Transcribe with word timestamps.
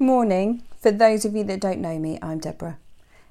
Morning. 0.00 0.62
For 0.80 0.92
those 0.92 1.24
of 1.24 1.34
you 1.34 1.42
that 1.42 1.58
don't 1.58 1.80
know 1.80 1.98
me, 1.98 2.20
I'm 2.22 2.38
Deborah. 2.38 2.78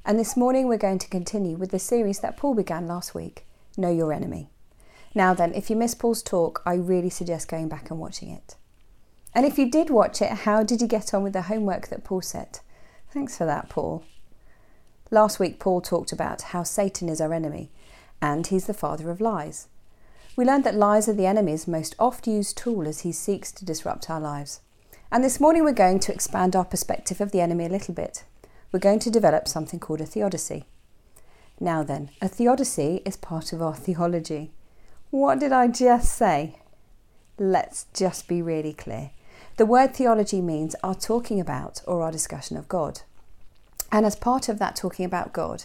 And 0.04 0.20
this 0.20 0.36
morning 0.36 0.68
we're 0.68 0.76
going 0.76 1.00
to 1.00 1.08
continue 1.08 1.56
with 1.56 1.72
the 1.72 1.80
series 1.80 2.20
that 2.20 2.36
Paul 2.36 2.56
began 2.56 2.88
last 2.88 3.16
week 3.16 3.46
Know 3.78 3.90
Your 3.90 4.12
Enemy. 4.12 4.50
Now, 5.16 5.34
then, 5.34 5.54
if 5.54 5.70
you 5.70 5.78
missed 5.78 5.98
Paul's 5.98 6.22
talk, 6.22 6.62
I 6.66 6.74
really 6.74 7.10
suggest 7.10 7.48
going 7.48 7.70
back 7.70 7.90
and 7.90 8.02
watching 8.02 8.30
it. 8.32 8.56
And 9.34 9.46
if 9.46 9.58
you 9.58 9.72
did 9.72 9.90
watch 9.90 10.22
it, 10.22 10.30
how 10.30 10.62
did 10.62 10.82
you 10.82 10.88
get 10.88 11.14
on 11.14 11.24
with 11.24 11.32
the 11.32 11.44
homework 11.44 11.88
that 11.88 12.04
Paul 12.04 12.22
set? 12.22 12.60
Thanks 13.14 13.38
for 13.38 13.46
that, 13.46 13.70
Paul. 13.70 14.04
Last 15.10 15.40
week, 15.40 15.62
Paul 15.62 15.80
talked 15.80 16.12
about 16.12 16.42
how 16.42 16.64
Satan 16.64 17.08
is 17.08 17.22
our 17.22 17.34
enemy 17.34 17.72
and 18.22 18.46
he's 18.46 18.68
the 18.68 18.74
father 18.74 19.10
of 19.10 19.22
lies. 19.22 19.70
We 20.36 20.44
learned 20.44 20.66
that 20.66 20.76
lies 20.76 21.08
are 21.08 21.14
the 21.14 21.28
enemy's 21.28 21.66
most 21.66 21.96
oft 21.98 22.28
used 22.28 22.58
tool 22.58 22.90
as 22.90 23.02
he 23.02 23.14
seeks 23.14 23.54
to 23.54 23.64
disrupt 23.64 24.10
our 24.10 24.20
lives. 24.20 24.60
And 25.10 25.24
this 25.24 25.40
morning 25.40 25.64
we're 25.64 25.72
going 25.72 26.00
to 26.00 26.14
expand 26.14 26.54
our 26.54 26.66
perspective 26.66 27.22
of 27.22 27.32
the 27.32 27.40
enemy 27.40 27.66
a 27.66 27.70
little 27.70 27.94
bit. 27.94 28.26
We're 28.74 28.80
going 28.82 29.00
to 29.00 29.10
develop 29.10 29.48
something 29.48 29.80
called 29.80 30.02
a 30.02 30.06
theodicy. 30.06 30.66
Now 31.62 31.82
then, 31.82 32.10
a 32.22 32.28
theodicy 32.28 33.02
is 33.06 33.16
part 33.16 33.54
of 33.54 33.62
our 33.62 33.74
theology. 33.74 34.52
What 35.10 35.40
did 35.40 35.54
I 35.54 35.70
just 35.70 36.14
say? 36.14 36.60
Let's 37.40 37.86
just 37.94 38.28
be 38.28 38.42
really 38.42 38.74
clear. 38.74 39.12
The 39.56 39.66
word 39.66 39.96
theology 39.96 40.42
means 40.42 40.76
our 40.84 40.94
talking 40.94 41.40
about 41.40 41.82
or 41.88 42.04
our 42.04 42.12
discussion 42.12 42.58
of 42.58 42.68
God. 42.68 43.02
And 43.94 44.06
as 44.06 44.16
part 44.18 44.50
of 44.50 44.60
that 44.60 44.76
talking 44.76 45.06
about 45.06 45.32
God, 45.32 45.64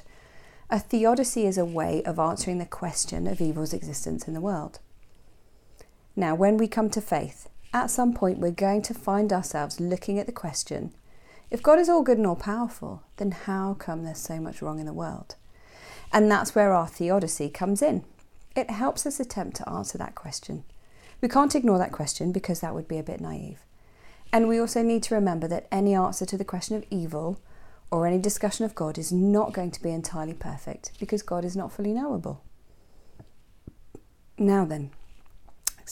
a 0.71 0.79
theodicy 0.79 1.47
is 1.47 1.59
a 1.59 1.65
way 1.65 2.05
of 2.05 2.21
answering 2.21 2.59
the 2.59 2.65
question 2.65 3.27
of 3.27 3.41
evil's 3.41 3.75
existence 3.75 4.29
in 4.29 4.35
the 4.35 4.41
world. 4.41 4.79
Now, 6.15 6.37
when 6.37 6.57
we 6.59 6.69
come 6.69 6.91
to 6.91 7.01
faith, 7.01 7.49
at 7.73 7.91
some 7.91 8.13
point 8.13 8.39
we're 8.39 8.51
going 8.51 8.83
to 8.83 8.95
find 8.95 9.33
ourselves 9.33 9.81
looking 9.81 10.19
at 10.19 10.27
the 10.27 10.33
question 10.33 10.93
if 11.53 11.63
God 11.63 11.79
is 11.79 11.91
all 11.91 12.03
good 12.03 12.17
and 12.17 12.27
all 12.27 12.35
powerful, 12.35 13.03
then 13.19 13.31
how 13.31 13.75
come 13.75 14.05
there's 14.05 14.17
so 14.17 14.41
much 14.41 14.63
wrong 14.63 14.81
in 14.81 14.87
the 14.87 14.93
world? 14.95 15.37
And 16.11 16.31
that's 16.31 16.55
where 16.55 16.73
our 16.73 16.87
theodicy 16.87 17.51
comes 17.51 17.83
in. 17.83 18.05
It 18.57 18.71
helps 18.71 19.05
us 19.05 19.21
attempt 19.21 19.59
to 19.59 19.69
answer 19.69 19.99
that 19.99 20.15
question. 20.15 20.65
We 21.21 21.29
can't 21.29 21.55
ignore 21.55 21.77
that 21.77 21.93
question 21.93 22.33
because 22.33 22.61
that 22.61 22.75
would 22.75 22.89
be 22.89 22.97
a 22.97 23.03
bit 23.03 23.21
naive. 23.21 23.59
And 24.33 24.49
we 24.49 24.59
also 24.59 24.83
need 24.83 25.03
to 25.05 25.15
remember 25.15 25.47
that 25.49 25.69
any 25.71 25.95
answer 25.95 26.25
to 26.25 26.39
the 26.39 26.45
question 26.45 26.75
of 26.75 26.87
evil 26.89 27.39
or 27.91 28.07
any 28.07 28.19
discussion 28.19 28.65
of 28.65 28.75
God 28.75 28.97
is 28.97 29.13
not 29.13 29.53
going 29.53 29.73
to 29.73 29.83
be 29.83 29.91
entirely 29.91 30.33
perfect 30.33 30.93
because 30.99 31.21
God 31.21 31.45
is 31.45 31.55
not 31.55 31.71
fully 31.71 31.93
knowable. 31.93 32.43
Now 34.39 34.65
then, 34.65 34.91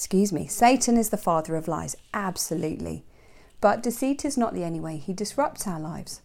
excuse 0.01 0.33
me, 0.33 0.47
Satan 0.47 0.97
is 0.97 1.11
the 1.11 1.19
father 1.19 1.57
of 1.57 1.69
lies, 1.69 1.95
absolutely. 2.15 3.05
But 3.61 3.83
deceit 3.83 4.25
is 4.25 4.39
not 4.39 4.55
the 4.55 4.65
only 4.65 4.81
way 4.81 4.97
he 4.97 5.13
disrupts 5.13 5.67
our 5.67 5.79
lives. 5.79 6.23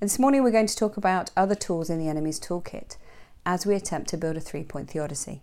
And 0.00 0.08
this 0.08 0.18
morning 0.18 0.42
we're 0.42 0.50
going 0.50 0.66
to 0.66 0.74
talk 0.74 0.96
about 0.96 1.30
other 1.36 1.54
tools 1.54 1.90
in 1.90 1.98
the 1.98 2.08
enemy's 2.08 2.40
toolkit 2.40 2.96
as 3.44 3.66
we 3.66 3.74
attempt 3.74 4.08
to 4.08 4.16
build 4.16 4.38
a 4.38 4.40
three 4.40 4.64
point 4.64 4.88
theodicy. 4.88 5.42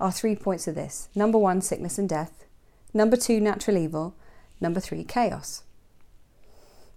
Our 0.00 0.10
three 0.10 0.34
points 0.34 0.66
are 0.66 0.72
this 0.72 1.08
number 1.14 1.38
one, 1.38 1.60
sickness 1.60 1.98
and 1.98 2.08
death, 2.08 2.44
number 2.92 3.16
two, 3.16 3.38
natural 3.38 3.76
evil, 3.76 4.16
number 4.60 4.80
three, 4.80 5.04
chaos. 5.04 5.62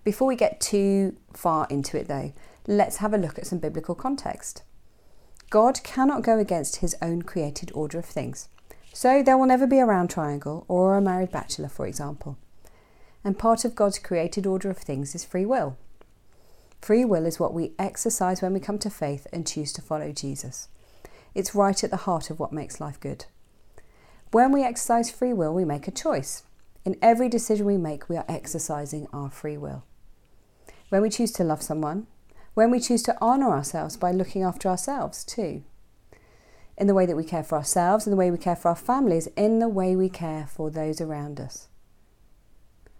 Before 0.03 0.27
we 0.27 0.35
get 0.35 0.59
too 0.59 1.15
far 1.31 1.67
into 1.69 1.95
it, 1.99 2.07
though, 2.07 2.33
let's 2.65 2.97
have 2.97 3.13
a 3.13 3.19
look 3.19 3.37
at 3.37 3.45
some 3.45 3.59
biblical 3.59 3.93
context. 3.93 4.63
God 5.51 5.83
cannot 5.83 6.23
go 6.23 6.39
against 6.39 6.77
his 6.77 6.95
own 7.03 7.21
created 7.21 7.71
order 7.75 7.99
of 7.99 8.05
things. 8.05 8.49
So 8.93 9.23
there 9.23 9.37
will 9.37 9.45
never 9.45 9.67
be 9.67 9.79
a 9.79 9.85
round 9.85 10.09
triangle 10.09 10.65
or 10.67 10.95
a 10.95 11.01
married 11.01 11.31
bachelor, 11.31 11.69
for 11.69 11.87
example. 11.87 12.37
And 13.23 13.39
part 13.39 13.63
of 13.63 13.75
God's 13.75 13.99
created 13.99 14.45
order 14.45 14.69
of 14.69 14.77
things 14.77 15.15
is 15.15 15.23
free 15.23 15.45
will. 15.45 15.77
Free 16.81 17.05
will 17.05 17.25
is 17.25 17.39
what 17.39 17.53
we 17.53 17.73
exercise 17.77 18.41
when 18.41 18.53
we 18.53 18.59
come 18.59 18.79
to 18.79 18.89
faith 18.89 19.27
and 19.31 19.47
choose 19.47 19.71
to 19.73 19.81
follow 19.81 20.11
Jesus. 20.11 20.67
It's 21.33 21.55
right 21.55 21.83
at 21.83 21.91
the 21.91 21.97
heart 21.97 22.29
of 22.29 22.39
what 22.39 22.51
makes 22.51 22.81
life 22.81 22.99
good. 22.99 23.25
When 24.31 24.51
we 24.51 24.63
exercise 24.63 25.11
free 25.11 25.33
will, 25.33 25.53
we 25.53 25.63
make 25.63 25.87
a 25.87 25.91
choice. 25.91 26.43
In 26.83 26.97
every 27.01 27.29
decision 27.29 27.65
we 27.65 27.77
make, 27.77 28.09
we 28.09 28.17
are 28.17 28.25
exercising 28.27 29.07
our 29.13 29.29
free 29.29 29.57
will. 29.57 29.83
When 30.89 31.01
we 31.01 31.09
choose 31.09 31.31
to 31.33 31.43
love 31.43 31.61
someone, 31.61 32.07
when 32.53 32.71
we 32.71 32.79
choose 32.79 33.03
to 33.03 33.21
honour 33.21 33.51
ourselves 33.51 33.95
by 33.95 34.11
looking 34.11 34.43
after 34.43 34.67
ourselves 34.67 35.23
too, 35.23 35.63
in 36.81 36.87
the 36.87 36.95
way 36.95 37.05
that 37.05 37.15
we 37.15 37.23
care 37.23 37.43
for 37.43 37.59
ourselves, 37.59 38.07
in 38.07 38.11
the 38.11 38.17
way 38.17 38.31
we 38.31 38.39
care 38.39 38.55
for 38.55 38.69
our 38.69 38.75
families, 38.75 39.27
in 39.37 39.59
the 39.59 39.69
way 39.69 39.95
we 39.95 40.09
care 40.09 40.47
for 40.47 40.71
those 40.71 40.99
around 40.99 41.39
us. 41.39 41.67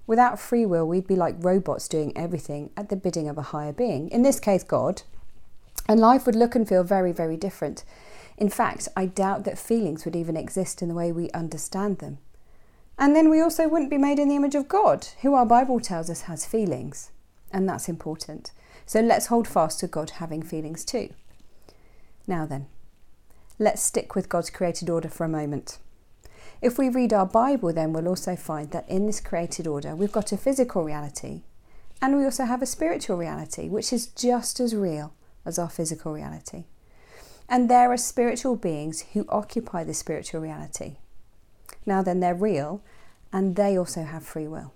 Without 0.06 0.40
free 0.40 0.68
will, 0.68 0.88
we'd 0.88 1.08
be 1.08 1.16
like 1.16 1.36
robots 1.40 1.88
doing 1.88 2.16
everything 2.16 2.69
at 2.78 2.90
the 2.90 2.96
bidding 2.96 3.28
of 3.28 3.40
a 3.40 3.50
higher 3.53 3.74
being, 3.74 4.08
in 4.09 4.22
this 4.22 4.40
case, 4.40 4.64
God, 4.64 5.02
and 5.88 6.00
life 6.00 6.28
would 6.28 6.36
look 6.36 6.53
and 6.53 6.69
feel 6.69 6.84
very, 6.84 7.12
very 7.12 7.36
different. 7.36 7.84
In 8.38 8.50
fact, 8.50 8.88
I 8.96 9.08
doubt 9.08 9.46
that 9.46 9.58
feelings 9.58 10.06
would 10.06 10.16
even 10.16 10.38
exist 10.38 10.84
in 10.84 10.88
the 10.88 10.94
way 10.94 11.12
we 11.12 11.31
understand 11.31 11.98
them. 11.98 12.19
And 13.00 13.16
then 13.16 13.31
we 13.31 13.42
also 13.42 13.68
wouldn't 13.68 13.90
be 13.90 13.98
made 13.98 14.19
in 14.19 14.30
the 14.30 14.36
image 14.36 14.53
of 14.53 14.68
God, 14.68 15.08
who 15.24 15.34
our 15.34 15.46
Bible 15.46 15.80
tells 15.80 16.08
us 16.08 16.22
has 16.22 16.46
feelings. 16.46 17.09
And 17.52 17.68
that's 17.68 17.90
important. 17.90 18.52
So 18.86 19.02
let's 19.02 19.28
hold 19.28 19.48
fast 19.48 19.80
to 19.80 19.88
God 19.88 20.12
having 20.12 20.44
feelings 20.44 20.86
too. 20.86 21.09
Now 22.28 22.46
then, 22.46 22.68
let's 23.61 23.83
stick 23.83 24.16
with 24.16 24.27
God's 24.27 24.49
created 24.49 24.89
order 24.89 25.07
for 25.07 25.23
a 25.23 25.29
moment. 25.29 25.77
If 26.63 26.79
we 26.79 26.89
read 26.89 27.13
our 27.13 27.27
Bible, 27.27 27.72
then 27.72 27.94
we'll 27.94 28.07
also 28.07 28.35
find 28.35 28.72
that 28.72 28.89
in 28.89 29.05
this 29.05 29.22
created 29.22 29.67
order, 29.67 29.95
we've 29.95 30.11
got 30.11 30.31
a 30.31 30.38
physical 30.38 30.83
reality 30.83 31.44
and 32.01 32.17
we 32.17 32.25
also 32.25 32.45
have 32.45 32.63
a 32.63 32.66
spiritual 32.66 33.17
reality, 33.17 33.69
which 33.69 33.94
is 33.94 34.07
just 34.07 34.59
as 34.59 34.75
real 34.75 35.13
as 35.45 35.59
our 35.59 35.69
physical 35.69 36.11
reality. 36.11 36.66
And 37.47 37.69
there 37.69 37.91
are 37.91 37.97
spiritual 37.97 38.55
beings 38.55 39.05
who 39.13 39.25
occupy 39.29 39.83
the 39.83 39.94
spiritual 39.94 40.41
reality. 40.41 40.97
Now, 41.85 42.01
then, 42.01 42.19
they're 42.19 42.33
real 42.33 42.81
and 43.31 43.55
they 43.55 43.77
also 43.77 44.03
have 44.03 44.23
free 44.23 44.47
will. 44.47 44.73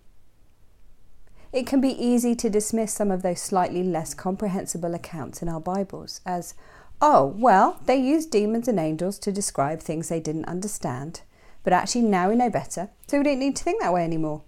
It 1.51 1.65
can 1.65 1.81
be 1.81 2.03
easy 2.03 2.35
to 2.35 2.49
dismiss 2.49 2.93
some 2.93 3.09
of 3.09 3.23
those 3.23 3.41
slightly 3.41 3.81
less 3.81 4.13
comprehensible 4.13 4.93
accounts 4.93 5.41
in 5.41 5.49
our 5.49 5.61
Bibles 5.61 6.21
as, 6.25 6.53
oh, 7.01 7.33
well, 7.37 7.79
they 7.85 7.97
used 7.97 8.31
demons 8.31 8.67
and 8.67 8.79
angels 8.79 9.19
to 9.19 9.31
describe 9.31 9.79
things 9.79 10.09
they 10.09 10.19
didn't 10.19 10.45
understand, 10.45 11.21
but 11.63 11.73
actually 11.73 12.01
now 12.01 12.29
we 12.29 12.35
know 12.35 12.49
better, 12.49 12.89
so 13.07 13.17
we 13.17 13.23
don't 13.23 13.39
need 13.39 13.55
to 13.55 13.63
think 13.63 13.81
that 13.81 13.93
way 13.93 14.03
anymore. 14.03 14.43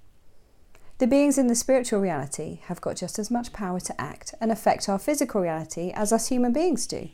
The 0.99 1.07
beings 1.07 1.37
in 1.37 1.45
the 1.45 1.55
spiritual 1.55 1.99
reality 1.99 2.59
have 2.65 2.81
got 2.81 2.95
just 2.95 3.19
as 3.19 3.29
much 3.29 3.53
power 3.53 3.79
to 3.81 4.01
act 4.01 4.33
and 4.41 4.51
affect 4.51 4.89
our 4.89 4.97
physical 4.97 5.41
reality 5.41 5.91
as 5.93 6.11
us 6.11 6.29
human 6.29 6.53
beings 6.53 6.87
do. 6.87 7.09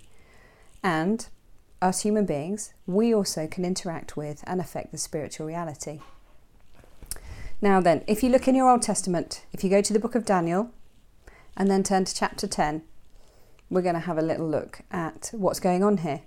And, 0.81 1.27
us 1.81 2.03
human 2.03 2.25
beings, 2.25 2.73
we 2.88 3.13
also 3.13 3.45
can 3.45 3.65
interact 3.65 4.15
with 4.15 4.41
and 4.47 4.61
affect 4.61 4.94
the 4.94 4.97
spiritual 4.97 5.47
reality. 5.47 6.00
Now, 7.61 7.81
then, 7.81 8.03
if 8.07 8.23
you 8.23 8.29
look 8.29 8.47
in 8.47 8.55
your 8.55 8.69
Old 8.69 8.81
Testament, 8.81 9.45
if 9.51 9.63
you 9.63 9.69
go 9.69 9.81
to 9.81 9.94
the 9.94 10.00
book 10.00 10.15
of 10.15 10.25
Daniel 10.25 10.71
and 11.57 11.69
then 11.69 11.83
turn 11.83 12.05
to 12.05 12.15
chapter 12.15 12.47
10, 12.47 12.83
we're 13.73 13.81
going 13.81 13.95
to 13.95 14.01
have 14.01 14.17
a 14.17 14.22
little 14.22 14.47
look 14.47 14.81
at 14.91 15.31
what's 15.34 15.59
going 15.59 15.84
on 15.84 15.97
here. 15.97 16.22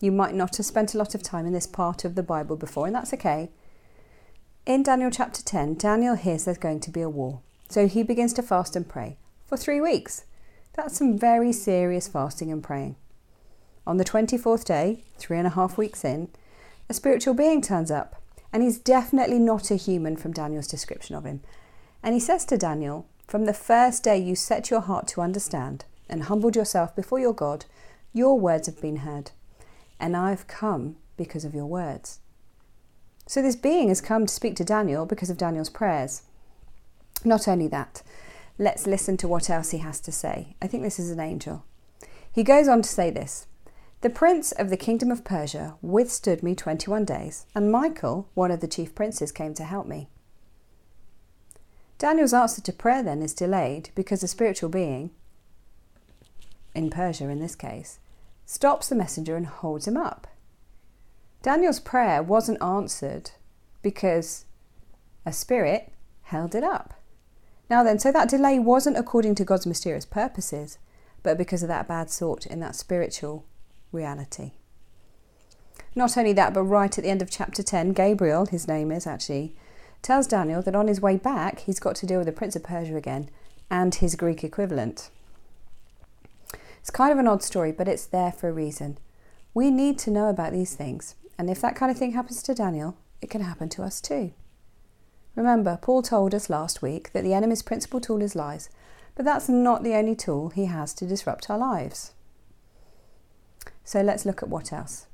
You 0.00 0.10
might 0.10 0.34
not 0.34 0.56
have 0.56 0.66
spent 0.66 0.94
a 0.94 0.98
lot 0.98 1.14
of 1.14 1.22
time 1.22 1.46
in 1.46 1.52
this 1.52 1.66
part 1.66 2.04
of 2.04 2.14
the 2.14 2.22
Bible 2.22 2.56
before, 2.56 2.86
and 2.86 2.94
that's 2.94 3.12
okay. 3.12 3.50
In 4.64 4.82
Daniel 4.82 5.10
chapter 5.10 5.42
10, 5.42 5.74
Daniel 5.74 6.14
hears 6.14 6.44
there's 6.44 6.58
going 6.58 6.80
to 6.80 6.90
be 6.90 7.02
a 7.02 7.10
war. 7.10 7.40
So 7.68 7.86
he 7.86 8.02
begins 8.02 8.32
to 8.34 8.42
fast 8.42 8.74
and 8.74 8.88
pray 8.88 9.16
for 9.44 9.56
three 9.56 9.80
weeks. 9.80 10.24
That's 10.74 10.96
some 10.96 11.18
very 11.18 11.52
serious 11.52 12.08
fasting 12.08 12.50
and 12.50 12.62
praying. 12.62 12.96
On 13.86 13.98
the 13.98 14.04
24th 14.04 14.64
day, 14.64 15.04
three 15.18 15.38
and 15.38 15.46
a 15.46 15.50
half 15.50 15.78
weeks 15.78 16.04
in, 16.04 16.28
a 16.88 16.94
spiritual 16.94 17.34
being 17.34 17.60
turns 17.60 17.90
up, 17.90 18.20
and 18.52 18.62
he's 18.62 18.78
definitely 18.78 19.38
not 19.38 19.70
a 19.70 19.76
human 19.76 20.16
from 20.16 20.32
Daniel's 20.32 20.68
description 20.68 21.14
of 21.14 21.24
him. 21.24 21.40
And 22.02 22.14
he 22.14 22.20
says 22.20 22.44
to 22.46 22.56
Daniel, 22.56 23.06
From 23.26 23.44
the 23.44 23.54
first 23.54 24.02
day 24.02 24.18
you 24.18 24.34
set 24.36 24.70
your 24.70 24.80
heart 24.80 25.06
to 25.08 25.20
understand 25.20 25.84
and 26.08 26.24
humbled 26.24 26.56
yourself 26.56 26.94
before 26.94 27.18
your 27.18 27.34
God, 27.34 27.64
your 28.12 28.38
words 28.38 28.66
have 28.66 28.80
been 28.80 28.96
heard 28.96 29.30
and 29.98 30.16
I've 30.16 30.46
come 30.46 30.96
because 31.16 31.44
of 31.44 31.54
your 31.54 31.66
words. 31.66 32.20
So 33.26 33.42
this 33.42 33.56
being 33.56 33.88
has 33.88 34.00
come 34.00 34.26
to 34.26 34.32
speak 34.32 34.56
to 34.56 34.64
Daniel 34.64 35.06
because 35.06 35.30
of 35.30 35.38
Daniel's 35.38 35.70
prayers. 35.70 36.22
Not 37.24 37.48
only 37.48 37.66
that, 37.68 38.02
let's 38.58 38.86
listen 38.86 39.16
to 39.18 39.28
what 39.28 39.50
else 39.50 39.70
he 39.70 39.78
has 39.78 40.00
to 40.00 40.12
say. 40.12 40.54
I 40.62 40.66
think 40.66 40.82
this 40.82 40.98
is 40.98 41.10
an 41.10 41.20
angel. 41.20 41.64
He 42.30 42.44
goes 42.44 42.68
on 42.68 42.82
to 42.82 42.88
say 42.88 43.10
this 43.10 43.46
The 44.02 44.10
prince 44.10 44.52
of 44.52 44.70
the 44.70 44.76
kingdom 44.76 45.10
of 45.10 45.24
Persia 45.24 45.74
withstood 45.82 46.42
me 46.42 46.54
21 46.54 47.04
days, 47.04 47.46
and 47.54 47.72
Michael, 47.72 48.28
one 48.34 48.50
of 48.50 48.60
the 48.60 48.68
chief 48.68 48.94
princes, 48.94 49.32
came 49.32 49.54
to 49.54 49.64
help 49.64 49.86
me. 49.86 50.08
Daniel's 51.98 52.34
answer 52.34 52.60
to 52.60 52.72
prayer 52.72 53.02
then 53.02 53.22
is 53.22 53.32
delayed 53.32 53.88
because 53.94 54.22
a 54.22 54.28
spiritual 54.28 54.68
being, 54.68 55.10
in 56.76 56.90
Persia 56.90 57.28
in 57.28 57.40
this 57.40 57.56
case, 57.56 57.98
stops 58.44 58.88
the 58.88 58.94
messenger 58.94 59.36
and 59.36 59.46
holds 59.46 59.88
him 59.88 59.96
up. 59.96 60.26
Daniel's 61.42 61.80
prayer 61.80 62.22
wasn't 62.22 62.62
answered 62.62 63.30
because 63.82 64.44
a 65.24 65.32
spirit 65.32 65.92
held 66.24 66.54
it 66.54 66.64
up. 66.64 66.94
Now 67.68 67.82
then, 67.82 67.98
so 67.98 68.12
that 68.12 68.28
delay 68.28 68.58
wasn't 68.58 68.96
according 68.96 69.34
to 69.36 69.44
God's 69.44 69.66
mysterious 69.66 70.04
purposes, 70.04 70.78
but 71.22 71.38
because 71.38 71.62
of 71.62 71.68
that 71.68 71.88
bad 71.88 72.10
sort 72.10 72.46
in 72.46 72.60
that 72.60 72.76
spiritual 72.76 73.44
reality. 73.90 74.52
Not 75.94 76.16
only 76.16 76.32
that, 76.34 76.52
but 76.54 76.62
right 76.62 76.96
at 76.96 77.02
the 77.02 77.10
end 77.10 77.22
of 77.22 77.30
chapter 77.30 77.62
10, 77.62 77.92
Gabriel, 77.92 78.46
his 78.46 78.68
name 78.68 78.92
is 78.92 79.06
actually, 79.06 79.54
tells 80.02 80.26
Daniel 80.26 80.62
that 80.62 80.76
on 80.76 80.88
his 80.88 81.00
way 81.00 81.16
back, 81.16 81.60
he's 81.60 81.80
got 81.80 81.96
to 81.96 82.06
deal 82.06 82.18
with 82.18 82.26
the 82.26 82.32
Prince 82.32 82.54
of 82.54 82.62
Persia 82.62 82.96
again 82.96 83.30
and 83.70 83.94
his 83.94 84.14
Greek 84.14 84.44
equivalent. 84.44 85.10
It's 86.86 86.92
kind 86.92 87.10
of 87.10 87.18
an 87.18 87.26
odd 87.26 87.42
story, 87.42 87.72
but 87.72 87.88
it's 87.88 88.06
there 88.06 88.30
for 88.30 88.48
a 88.48 88.52
reason. 88.52 88.98
We 89.52 89.72
need 89.72 89.98
to 89.98 90.10
know 90.12 90.28
about 90.28 90.52
these 90.52 90.76
things, 90.76 91.16
and 91.36 91.50
if 91.50 91.60
that 91.60 91.74
kind 91.74 91.90
of 91.90 91.98
thing 91.98 92.12
happens 92.12 92.44
to 92.44 92.54
Daniel, 92.54 92.96
it 93.20 93.28
can 93.28 93.40
happen 93.40 93.68
to 93.70 93.82
us 93.82 94.00
too. 94.00 94.32
Remember, 95.34 95.80
Paul 95.82 96.02
told 96.02 96.32
us 96.32 96.48
last 96.48 96.82
week 96.82 97.12
that 97.12 97.24
the 97.24 97.34
enemy's 97.34 97.60
principal 97.60 98.00
tool 98.00 98.22
is 98.22 98.36
lies, 98.36 98.70
but 99.16 99.24
that's 99.24 99.48
not 99.48 99.82
the 99.82 99.96
only 99.96 100.14
tool 100.14 100.50
he 100.50 100.66
has 100.66 100.94
to 100.94 101.06
disrupt 101.06 101.50
our 101.50 101.58
lives. 101.58 102.12
So 103.82 104.00
let's 104.00 104.24
look 104.24 104.44
at 104.44 104.48
what 104.48 104.72
else. 104.72 105.08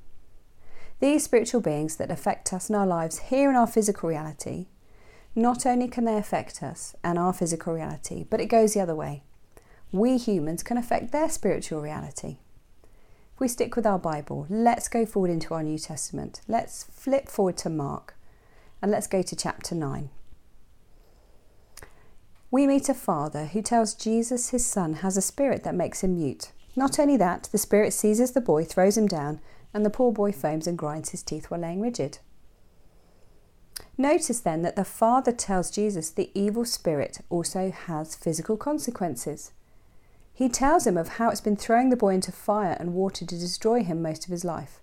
These 1.00 1.24
spiritual 1.24 1.62
beings 1.62 1.96
that 1.96 2.10
affect 2.10 2.52
us 2.52 2.68
in 2.68 2.74
our 2.74 2.86
lives 2.86 3.18
here 3.30 3.48
in 3.48 3.56
our 3.56 3.66
physical 3.66 4.10
reality, 4.10 4.66
not 5.34 5.64
only 5.64 5.88
can 5.88 6.04
they 6.04 6.18
affect 6.18 6.62
us 6.62 6.94
and 7.02 7.18
our 7.18 7.32
physical 7.32 7.72
reality, 7.72 8.26
but 8.28 8.42
it 8.42 8.50
goes 8.50 8.74
the 8.74 8.80
other 8.80 8.94
way. 8.94 9.22
We 9.92 10.16
humans 10.16 10.62
can 10.62 10.78
affect 10.78 11.12
their 11.12 11.28
spiritual 11.28 11.82
reality. 11.82 12.38
If 13.34 13.40
we 13.40 13.46
stick 13.46 13.76
with 13.76 13.86
our 13.86 13.98
Bible, 13.98 14.46
let's 14.48 14.88
go 14.88 15.04
forward 15.04 15.30
into 15.30 15.52
our 15.52 15.62
New 15.62 15.78
Testament. 15.78 16.40
Let's 16.48 16.84
flip 16.84 17.28
forward 17.28 17.58
to 17.58 17.68
Mark 17.68 18.14
and 18.80 18.90
let's 18.90 19.06
go 19.06 19.20
to 19.20 19.36
chapter 19.36 19.74
9. 19.74 20.08
We 22.50 22.66
meet 22.66 22.88
a 22.88 22.94
father 22.94 23.46
who 23.46 23.60
tells 23.60 23.94
Jesus 23.94 24.48
his 24.48 24.64
son 24.64 24.94
has 24.94 25.18
a 25.18 25.22
spirit 25.22 25.62
that 25.64 25.74
makes 25.74 26.02
him 26.02 26.14
mute. 26.14 26.52
Not 26.74 26.98
only 26.98 27.18
that, 27.18 27.50
the 27.52 27.58
spirit 27.58 27.92
seizes 27.92 28.32
the 28.32 28.40
boy, 28.40 28.64
throws 28.64 28.96
him 28.96 29.06
down, 29.06 29.40
and 29.74 29.84
the 29.84 29.90
poor 29.90 30.10
boy 30.10 30.32
foams 30.32 30.66
and 30.66 30.78
grinds 30.78 31.10
his 31.10 31.22
teeth 31.22 31.50
while 31.50 31.60
laying 31.60 31.82
rigid. 31.82 32.18
Notice 33.98 34.40
then 34.40 34.62
that 34.62 34.76
the 34.76 34.84
father 34.84 35.32
tells 35.32 35.70
Jesus 35.70 36.10
the 36.10 36.30
evil 36.34 36.64
spirit 36.64 37.20
also 37.28 37.70
has 37.70 38.16
physical 38.16 38.56
consequences. 38.56 39.52
He 40.42 40.48
tells 40.48 40.88
him 40.88 40.96
of 40.96 41.06
how 41.06 41.30
it's 41.30 41.40
been 41.40 41.54
throwing 41.54 41.90
the 41.90 41.96
boy 41.96 42.14
into 42.14 42.32
fire 42.32 42.76
and 42.80 42.94
water 42.94 43.24
to 43.24 43.38
destroy 43.38 43.84
him 43.84 44.02
most 44.02 44.24
of 44.24 44.32
his 44.32 44.44
life. 44.44 44.80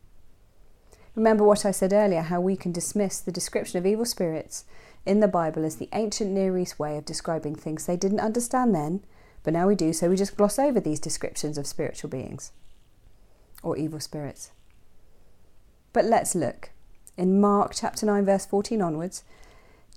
Remember 1.16 1.44
what 1.44 1.66
I 1.66 1.72
said 1.72 1.92
earlier 1.92 2.22
how 2.22 2.40
we 2.40 2.56
can 2.56 2.72
dismiss 2.72 3.20
the 3.20 3.34
description 3.34 3.78
of 3.78 3.86
evil 3.86 4.06
spirits 4.06 4.64
in 5.06 5.20
the 5.20 5.28
Bible 5.28 5.66
as 5.66 5.76
the 5.76 5.90
ancient 5.92 6.32
Near 6.32 6.58
East 6.58 6.80
way 6.80 6.98
of 6.98 7.04
describing 7.04 7.56
things 7.56 7.86
they 7.86 7.98
didn't 7.98 8.22
understand 8.22 8.74
then, 8.74 9.04
but 9.44 9.52
now 9.52 9.68
we 9.68 9.76
do, 9.76 9.92
so 9.92 10.10
we 10.10 10.16
just 10.16 10.38
gloss 10.38 10.58
over 10.58 10.80
these 10.80 11.02
descriptions 11.02 11.58
of 11.58 11.68
spiritual 11.68 12.10
beings 12.10 12.54
or 13.62 13.76
evil 13.76 14.00
spirits. 14.00 14.52
But 15.92 16.06
let's 16.06 16.36
look. 16.36 16.70
In 17.18 17.42
Mark 17.42 17.74
chapter 17.76 18.06
9, 18.06 18.24
verse 18.24 18.46
14 18.46 18.82
onwards, 18.82 19.26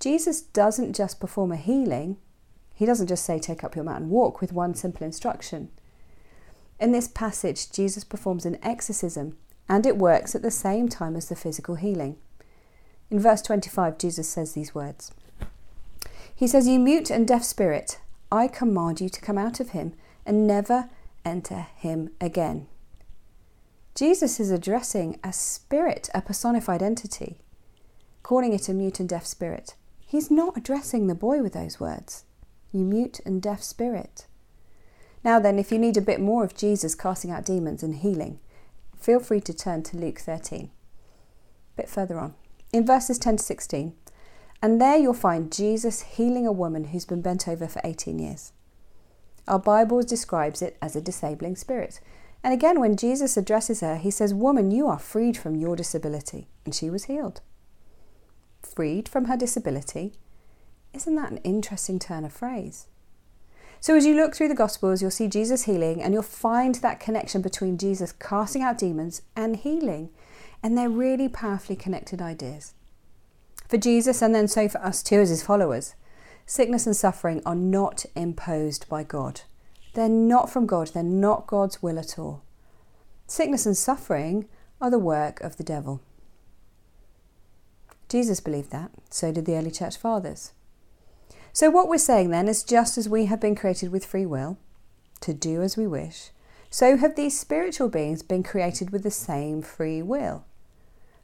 Jesus 0.00 0.40
doesn't 0.40 0.96
just 0.96 1.20
perform 1.20 1.52
a 1.52 1.56
healing, 1.56 2.16
he 2.74 2.86
doesn't 2.86 3.06
just 3.06 3.24
say, 3.24 3.38
Take 3.38 3.62
up 3.64 3.76
your 3.76 3.84
mat 3.84 4.00
and 4.00 4.10
walk 4.10 4.40
with 4.40 4.52
one 4.52 4.74
simple 4.74 5.04
instruction. 5.04 5.70
In 6.80 6.92
this 6.92 7.08
passage, 7.08 7.70
Jesus 7.70 8.04
performs 8.04 8.44
an 8.44 8.58
exorcism 8.62 9.36
and 9.68 9.86
it 9.86 9.96
works 9.96 10.34
at 10.34 10.42
the 10.42 10.50
same 10.50 10.88
time 10.88 11.16
as 11.16 11.28
the 11.28 11.36
physical 11.36 11.76
healing. 11.76 12.16
In 13.10 13.20
verse 13.20 13.42
25, 13.42 13.98
Jesus 13.98 14.28
says 14.28 14.52
these 14.52 14.74
words 14.74 15.12
He 16.34 16.46
says, 16.46 16.66
You 16.66 16.78
mute 16.78 17.10
and 17.10 17.28
deaf 17.28 17.44
spirit, 17.44 18.00
I 18.30 18.48
command 18.48 19.00
you 19.00 19.08
to 19.08 19.20
come 19.20 19.38
out 19.38 19.60
of 19.60 19.70
him 19.70 19.94
and 20.24 20.46
never 20.46 20.88
enter 21.24 21.66
him 21.76 22.10
again. 22.20 22.66
Jesus 23.94 24.40
is 24.40 24.50
addressing 24.50 25.20
a 25.22 25.32
spirit, 25.32 26.08
a 26.14 26.22
personified 26.22 26.82
entity, 26.82 27.38
calling 28.22 28.54
it 28.54 28.68
a 28.68 28.74
mute 28.74 29.00
and 29.00 29.08
deaf 29.08 29.26
spirit. 29.26 29.74
He's 30.00 30.30
not 30.30 30.56
addressing 30.56 31.06
the 31.06 31.14
boy 31.14 31.42
with 31.42 31.52
those 31.52 31.78
words. 31.78 32.24
You 32.72 32.84
mute 32.84 33.20
and 33.24 33.42
deaf 33.42 33.62
spirit. 33.62 34.26
Now, 35.24 35.38
then, 35.38 35.58
if 35.58 35.70
you 35.70 35.78
need 35.78 35.96
a 35.96 36.02
bit 36.02 36.20
more 36.20 36.42
of 36.42 36.56
Jesus 36.56 36.94
casting 36.94 37.30
out 37.30 37.44
demons 37.44 37.82
and 37.82 37.96
healing, 37.96 38.40
feel 38.98 39.20
free 39.20 39.40
to 39.42 39.54
turn 39.54 39.82
to 39.84 39.96
Luke 39.96 40.18
13. 40.18 40.70
A 41.74 41.76
bit 41.76 41.88
further 41.88 42.18
on. 42.18 42.34
In 42.72 42.86
verses 42.86 43.18
10 43.18 43.36
to 43.36 43.42
16, 43.42 43.94
and 44.62 44.80
there 44.80 44.96
you'll 44.96 45.14
find 45.14 45.52
Jesus 45.52 46.02
healing 46.02 46.46
a 46.46 46.52
woman 46.52 46.84
who's 46.84 47.04
been 47.04 47.20
bent 47.20 47.46
over 47.48 47.66
for 47.66 47.80
18 47.84 48.18
years. 48.18 48.52
Our 49.46 49.58
Bible 49.58 50.02
describes 50.02 50.62
it 50.62 50.76
as 50.80 50.94
a 50.94 51.00
disabling 51.00 51.56
spirit. 51.56 52.00
And 52.44 52.54
again, 52.54 52.80
when 52.80 52.96
Jesus 52.96 53.36
addresses 53.36 53.80
her, 53.80 53.96
he 53.96 54.10
says, 54.10 54.32
Woman, 54.32 54.70
you 54.70 54.86
are 54.86 54.98
freed 54.98 55.36
from 55.36 55.56
your 55.56 55.76
disability. 55.76 56.48
And 56.64 56.74
she 56.74 56.90
was 56.90 57.04
healed. 57.04 57.40
Freed 58.62 59.08
from 59.08 59.26
her 59.26 59.36
disability? 59.36 60.12
Isn't 60.94 61.14
that 61.16 61.30
an 61.30 61.38
interesting 61.38 61.98
turn 61.98 62.24
of 62.24 62.32
phrase? 62.32 62.86
So, 63.80 63.96
as 63.96 64.06
you 64.06 64.14
look 64.14 64.34
through 64.34 64.48
the 64.48 64.54
Gospels, 64.54 65.02
you'll 65.02 65.10
see 65.10 65.26
Jesus 65.26 65.64
healing 65.64 66.02
and 66.02 66.14
you'll 66.14 66.22
find 66.22 66.76
that 66.76 67.00
connection 67.00 67.42
between 67.42 67.78
Jesus 67.78 68.12
casting 68.12 68.62
out 68.62 68.78
demons 68.78 69.22
and 69.34 69.56
healing. 69.56 70.10
And 70.62 70.78
they're 70.78 70.88
really 70.88 71.28
powerfully 71.28 71.74
connected 71.74 72.22
ideas. 72.22 72.74
For 73.68 73.78
Jesus, 73.78 74.22
and 74.22 74.34
then 74.34 74.46
so 74.46 74.68
for 74.68 74.80
us 74.80 75.02
too 75.02 75.20
as 75.20 75.30
his 75.30 75.42
followers, 75.42 75.96
sickness 76.46 76.86
and 76.86 76.94
suffering 76.94 77.42
are 77.44 77.56
not 77.56 78.06
imposed 78.14 78.88
by 78.88 79.02
God. 79.02 79.40
They're 79.94 80.08
not 80.08 80.48
from 80.48 80.66
God, 80.66 80.88
they're 80.88 81.02
not 81.02 81.46
God's 81.46 81.82
will 81.82 81.98
at 81.98 82.18
all. 82.18 82.42
Sickness 83.26 83.66
and 83.66 83.76
suffering 83.76 84.46
are 84.80 84.90
the 84.90 84.98
work 84.98 85.40
of 85.40 85.56
the 85.56 85.64
devil. 85.64 86.00
Jesus 88.08 88.40
believed 88.40 88.70
that, 88.70 88.90
so 89.10 89.32
did 89.32 89.46
the 89.46 89.56
early 89.56 89.70
church 89.70 89.96
fathers. 89.96 90.52
So, 91.54 91.68
what 91.68 91.88
we're 91.88 91.98
saying 91.98 92.30
then 92.30 92.48
is 92.48 92.62
just 92.62 92.96
as 92.96 93.08
we 93.08 93.26
have 93.26 93.40
been 93.40 93.54
created 93.54 93.92
with 93.92 94.06
free 94.06 94.24
will 94.24 94.56
to 95.20 95.34
do 95.34 95.60
as 95.60 95.76
we 95.76 95.86
wish, 95.86 96.30
so 96.70 96.96
have 96.96 97.14
these 97.14 97.38
spiritual 97.38 97.90
beings 97.90 98.22
been 98.22 98.42
created 98.42 98.90
with 98.90 99.02
the 99.02 99.10
same 99.10 99.60
free 99.60 100.00
will. 100.00 100.46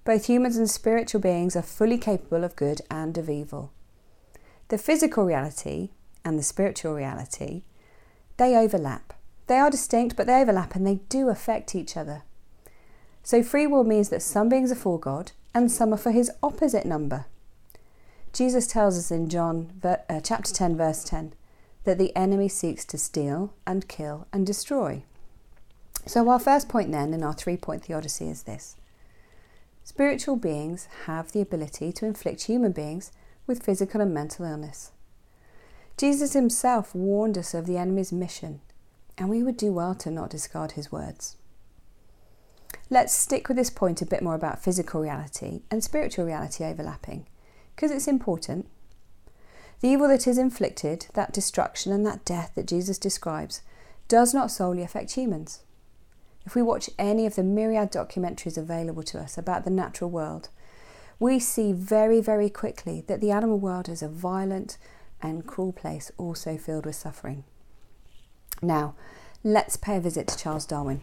Both 0.04 0.26
humans 0.26 0.58
and 0.58 0.69
spiritual 0.70 1.22
beings 1.22 1.56
are 1.56 1.62
fully 1.62 1.96
capable 1.96 2.44
of 2.44 2.56
good 2.56 2.82
and 2.90 3.16
of 3.16 3.30
evil. 3.30 3.72
The 4.69 4.76
physical 4.76 5.25
reality 5.25 5.90
and 6.26 6.38
the 6.38 6.42
spiritual 6.42 6.94
reality, 6.94 7.62
they 8.37 8.54
overlap. 8.54 9.14
They 9.47 9.56
are 9.56 9.70
distinct, 9.70 10.14
but 10.14 10.26
they 10.26 10.42
overlap 10.42 10.75
and 10.75 10.87
they 10.87 10.97
do 11.08 11.30
affect 11.30 11.75
each 11.75 11.97
other. 11.97 12.23
So 13.23 13.42
free 13.42 13.66
will 13.66 13.85
means 13.85 14.11
that 14.11 14.23
some 14.23 14.50
beings 14.50 14.70
are 14.70 14.75
for 14.75 15.00
God 15.00 15.32
and 15.54 15.73
some 15.73 15.94
are 15.94 15.99
for 15.99 16.11
his 16.11 16.30
opposite 16.42 16.85
number. 16.85 17.25
Jesus 18.32 18.66
tells 18.66 18.99
us 18.99 19.11
in 19.11 19.28
John 19.28 19.73
uh, 19.82 20.20
chapter 20.23 20.52
10, 20.52 20.76
verse 20.76 21.02
10, 21.04 21.32
that 21.85 21.99
the 21.99 22.14
enemy 22.14 22.49
seeks 22.49 22.85
to 22.87 22.99
steal 22.99 23.54
and 23.66 23.88
kill 23.88 24.26
and 24.32 24.47
destroy. 24.47 25.02
So, 26.06 26.28
our 26.28 26.38
first 26.38 26.68
point 26.68 26.92
then 26.92 27.14
in 27.14 27.23
our 27.23 27.32
three 27.32 27.56
point 27.56 27.85
theodicy 27.85 28.28
is 28.28 28.42
this 28.42 28.76
spiritual 29.85 30.37
beings 30.37 30.87
have 31.06 31.32
the 31.32 31.40
ability 31.40 31.92
to 31.92 32.06
inflict 32.06 32.44
human 32.44 32.73
beings 32.73 33.11
with 33.47 33.62
physical 33.62 34.00
and 34.00 34.12
mental 34.12 34.44
illness. 34.44 34.92
Jesus 35.97 36.35
himself 36.35 36.94
warned 36.94 37.38
us 37.38 37.54
of 37.54 37.66
the 37.66 37.78
enemy's 37.78 38.12
mission, 38.12 38.61
and 39.16 39.28
we 39.28 39.42
would 39.42 39.56
do 39.56 39.73
well 39.73 39.94
to 39.97 40.11
not 40.11 40.30
discard 40.30 40.73
his 40.73 40.92
words. 40.92 41.37
Let's 42.90 43.14
stick 43.14 43.49
with 43.49 43.56
this 43.56 43.70
point 43.70 44.02
a 44.02 44.06
bit 44.06 44.23
more 44.23 44.35
about 44.35 44.62
physical 44.62 45.00
reality 45.00 45.62
and 45.70 45.82
spiritual 45.82 46.26
reality 46.26 46.64
overlapping 46.64 47.26
because 47.78 47.92
it's 47.92 48.08
important. 48.08 48.66
The 49.82 49.87
evil 49.87 50.08
that 50.08 50.26
is 50.26 50.37
inflicted, 50.37 51.06
that 51.14 51.32
destruction 51.32 51.92
and 51.92 52.04
that 52.04 52.25
death 52.25 52.50
that 52.56 52.66
Jesus 52.66 52.99
describes, 52.99 53.62
does 54.08 54.35
not 54.35 54.50
solely 54.50 54.82
affect 54.82 55.12
humans. 55.12 55.61
If 56.44 56.56
we 56.56 56.62
watch 56.62 56.90
any 56.99 57.25
of 57.25 57.37
the 57.37 57.44
myriad 57.44 57.92
documentaries 57.92 58.58
available 58.58 59.04
to 59.04 59.20
us 59.20 59.38
about 59.38 59.62
the 59.64 59.70
natural 59.70 60.11
world, 60.11 60.49
we 61.20 61.38
see 61.38 61.73
very, 61.73 62.20
very 62.20 62.50
quickly 62.50 63.04
that 63.06 63.20
the 63.20 63.30
animal 63.30 63.61
world 63.61 63.88
is 63.88 64.02
a 64.02 64.08
violent 64.08 64.76
and 65.23 65.47
cruel 65.47 65.73
place, 65.73 66.11
also 66.18 66.56
filled 66.56 66.85
with 66.85 66.97
suffering. 66.97 67.44
Now, 68.61 68.97
let's 69.44 69.76
pay 69.76 69.99
a 69.99 70.00
visit 70.00 70.26
to 70.26 70.37
Charles 70.37 70.66
Darwin. 70.66 71.02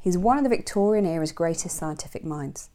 He's 0.00 0.18
one 0.18 0.36
of 0.36 0.42
the 0.42 0.50
Victorian 0.50 1.06
era's 1.06 1.30
greatest 1.30 1.76
scientific 1.76 2.24
minds. 2.24 2.70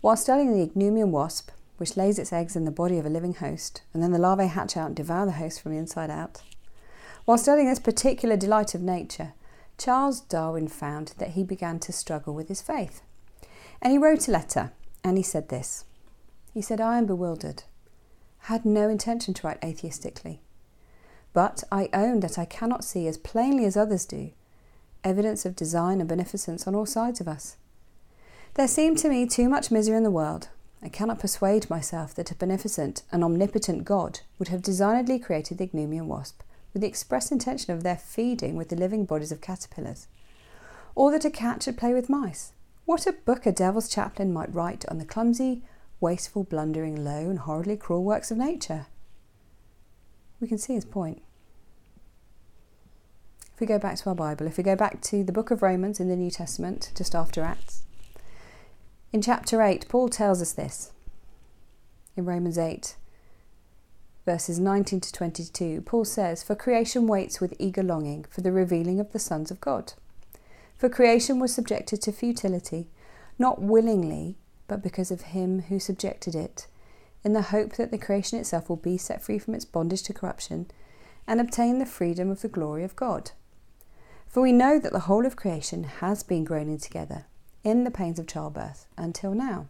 While 0.00 0.16
studying 0.16 0.54
the 0.54 0.66
ichneumon 0.66 1.08
wasp, 1.08 1.50
which 1.76 1.96
lays 1.96 2.18
its 2.18 2.32
eggs 2.32 2.56
in 2.56 2.64
the 2.64 2.70
body 2.70 2.98
of 2.98 3.06
a 3.06 3.10
living 3.10 3.34
host, 3.34 3.82
and 3.92 4.02
then 4.02 4.12
the 4.12 4.18
larvae 4.18 4.46
hatch 4.46 4.76
out 4.76 4.88
and 4.88 4.96
devour 4.96 5.26
the 5.26 5.32
host 5.32 5.60
from 5.60 5.72
the 5.72 5.78
inside 5.78 6.10
out. 6.10 6.42
While 7.24 7.38
studying 7.38 7.68
this 7.68 7.78
particular 7.78 8.36
delight 8.36 8.74
of 8.74 8.82
nature, 8.82 9.32
Charles 9.78 10.20
Darwin 10.20 10.68
found 10.68 11.14
that 11.18 11.30
he 11.30 11.44
began 11.44 11.78
to 11.80 11.92
struggle 11.92 12.34
with 12.34 12.48
his 12.48 12.62
faith. 12.62 13.02
And 13.80 13.92
he 13.92 13.98
wrote 13.98 14.28
a 14.28 14.32
letter, 14.32 14.72
and 15.02 15.16
he 15.16 15.22
said 15.22 15.48
this 15.48 15.84
He 16.52 16.62
said, 16.62 16.80
I 16.80 16.98
am 16.98 17.06
bewildered. 17.06 17.64
I 18.44 18.52
had 18.52 18.64
no 18.64 18.88
intention 18.88 19.34
to 19.34 19.46
write 19.46 19.60
atheistically. 19.60 20.38
But 21.32 21.64
I 21.72 21.88
own 21.92 22.20
that 22.20 22.38
I 22.38 22.44
cannot 22.44 22.84
see 22.84 23.06
as 23.06 23.18
plainly 23.18 23.64
as 23.64 23.76
others 23.76 24.04
do 24.04 24.32
evidence 25.04 25.44
of 25.44 25.56
design 25.56 26.00
and 26.00 26.08
beneficence 26.08 26.66
on 26.66 26.74
all 26.74 26.86
sides 26.86 27.20
of 27.20 27.28
us. 27.28 27.56
There 28.54 28.68
seemed 28.68 28.98
to 28.98 29.08
me 29.08 29.26
too 29.26 29.48
much 29.48 29.70
misery 29.70 29.96
in 29.96 30.02
the 30.02 30.10
world. 30.10 30.48
I 30.82 30.88
cannot 30.88 31.20
persuade 31.20 31.70
myself 31.70 32.12
that 32.14 32.32
a 32.32 32.34
beneficent 32.34 33.02
and 33.12 33.22
omnipotent 33.22 33.84
God 33.84 34.20
would 34.38 34.48
have 34.48 34.62
designedly 34.62 35.20
created 35.20 35.58
the 35.58 35.68
Ichneumon 35.68 36.06
wasp 36.06 36.42
with 36.72 36.82
the 36.82 36.88
express 36.88 37.30
intention 37.30 37.72
of 37.72 37.82
their 37.82 37.96
feeding 37.96 38.56
with 38.56 38.68
the 38.68 38.76
living 38.76 39.04
bodies 39.04 39.30
of 39.30 39.40
caterpillars, 39.40 40.08
or 40.94 41.12
that 41.12 41.24
a 41.24 41.30
cat 41.30 41.62
should 41.62 41.78
play 41.78 41.94
with 41.94 42.08
mice. 42.08 42.52
What 42.84 43.06
a 43.06 43.12
book 43.12 43.46
a 43.46 43.52
devil's 43.52 43.88
chaplain 43.88 44.32
might 44.32 44.52
write 44.52 44.84
on 44.88 44.98
the 44.98 45.04
clumsy, 45.04 45.62
wasteful, 46.00 46.42
blundering, 46.42 47.04
low, 47.04 47.30
and 47.30 47.38
horridly 47.38 47.76
cruel 47.76 48.02
works 48.02 48.32
of 48.32 48.38
nature. 48.38 48.86
We 50.40 50.48
can 50.48 50.58
see 50.58 50.74
his 50.74 50.84
point. 50.84 51.22
If 53.54 53.60
we 53.60 53.66
go 53.66 53.78
back 53.78 53.98
to 53.98 54.08
our 54.08 54.16
Bible, 54.16 54.48
if 54.48 54.56
we 54.56 54.64
go 54.64 54.74
back 54.74 55.00
to 55.02 55.22
the 55.22 55.30
book 55.30 55.52
of 55.52 55.62
Romans 55.62 56.00
in 56.00 56.08
the 56.08 56.16
New 56.16 56.30
Testament, 56.30 56.90
just 56.96 57.14
after 57.14 57.42
Acts, 57.42 57.84
in 59.12 59.20
chapter 59.20 59.60
8, 59.60 59.86
Paul 59.88 60.08
tells 60.08 60.40
us 60.40 60.52
this. 60.52 60.92
In 62.16 62.24
Romans 62.24 62.56
8, 62.56 62.96
verses 64.24 64.58
19 64.58 65.00
to 65.00 65.12
22, 65.12 65.82
Paul 65.82 66.06
says, 66.06 66.42
For 66.42 66.54
creation 66.54 67.06
waits 67.06 67.38
with 67.40 67.54
eager 67.58 67.82
longing 67.82 68.24
for 68.30 68.40
the 68.40 68.52
revealing 68.52 68.98
of 68.98 69.12
the 69.12 69.18
sons 69.18 69.50
of 69.50 69.60
God. 69.60 69.92
For 70.78 70.88
creation 70.88 71.38
was 71.38 71.54
subjected 71.54 72.00
to 72.02 72.12
futility, 72.12 72.88
not 73.38 73.60
willingly, 73.60 74.36
but 74.66 74.82
because 74.82 75.10
of 75.10 75.22
him 75.22 75.62
who 75.62 75.78
subjected 75.78 76.34
it, 76.34 76.66
in 77.22 77.34
the 77.34 77.42
hope 77.42 77.74
that 77.74 77.90
the 77.90 77.98
creation 77.98 78.38
itself 78.38 78.68
will 78.68 78.76
be 78.76 78.96
set 78.96 79.22
free 79.22 79.38
from 79.38 79.54
its 79.54 79.66
bondage 79.66 80.02
to 80.04 80.14
corruption 80.14 80.70
and 81.26 81.38
obtain 81.38 81.78
the 81.78 81.86
freedom 81.86 82.30
of 82.30 82.40
the 82.40 82.48
glory 82.48 82.82
of 82.82 82.96
God. 82.96 83.32
For 84.26 84.40
we 84.40 84.52
know 84.52 84.78
that 84.78 84.92
the 84.92 85.00
whole 85.00 85.26
of 85.26 85.36
creation 85.36 85.84
has 85.84 86.22
been 86.22 86.44
groaning 86.44 86.78
together 86.78 87.26
in 87.64 87.84
the 87.84 87.90
pains 87.90 88.18
of 88.18 88.26
childbirth 88.26 88.86
until 88.96 89.34
now. 89.34 89.68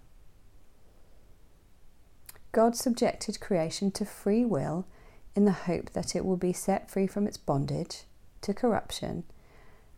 God 2.53 2.77
subjected 2.77 3.41
creation 3.41 3.91
to 3.93 4.05
free 4.05 4.45
will 4.45 4.87
in 5.35 5.45
the 5.45 5.53
hope 5.53 5.91
that 5.91 6.15
it 6.15 6.25
will 6.25 6.37
be 6.37 6.53
set 6.53 6.91
free 6.91 7.07
from 7.07 7.27
its 7.27 7.39
bondage 7.39 8.03
to 8.43 8.53
corruption 8.53 9.25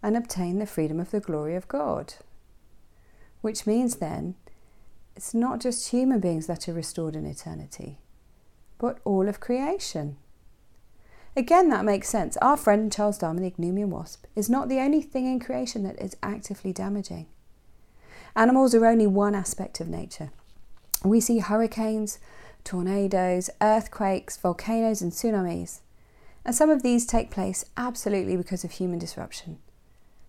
and 0.02 0.16
obtain 0.16 0.58
the 0.58 0.66
freedom 0.66 1.00
of 1.00 1.10
the 1.10 1.20
glory 1.20 1.56
of 1.56 1.66
God. 1.66 2.14
Which 3.40 3.66
means 3.66 3.96
then, 3.96 4.36
it's 5.16 5.34
not 5.34 5.60
just 5.60 5.90
human 5.90 6.20
beings 6.20 6.46
that 6.46 6.68
are 6.68 6.72
restored 6.72 7.16
in 7.16 7.26
eternity, 7.26 7.98
but 8.78 8.98
all 9.04 9.28
of 9.28 9.40
creation. 9.40 10.16
Again, 11.36 11.68
that 11.70 11.84
makes 11.84 12.08
sense. 12.08 12.36
Our 12.36 12.56
friend 12.56 12.92
Charles 12.92 13.18
Darwin, 13.18 13.42
the 13.42 13.50
Ichneumon 13.50 13.88
wasp, 13.88 14.26
is 14.36 14.48
not 14.48 14.68
the 14.68 14.78
only 14.78 15.02
thing 15.02 15.26
in 15.26 15.40
creation 15.40 15.82
that 15.82 16.00
is 16.00 16.16
actively 16.22 16.72
damaging. 16.72 17.26
Animals 18.36 18.74
are 18.74 18.86
only 18.86 19.06
one 19.06 19.34
aspect 19.34 19.80
of 19.80 19.88
nature. 19.88 20.30
We 21.04 21.20
see 21.20 21.38
hurricanes, 21.38 22.18
tornadoes, 22.64 23.50
earthquakes, 23.60 24.36
volcanoes, 24.36 25.02
and 25.02 25.12
tsunamis. 25.12 25.80
And 26.44 26.54
some 26.54 26.70
of 26.70 26.82
these 26.82 27.06
take 27.06 27.30
place 27.30 27.64
absolutely 27.76 28.36
because 28.36 28.64
of 28.64 28.72
human 28.72 28.98
disruption. 28.98 29.58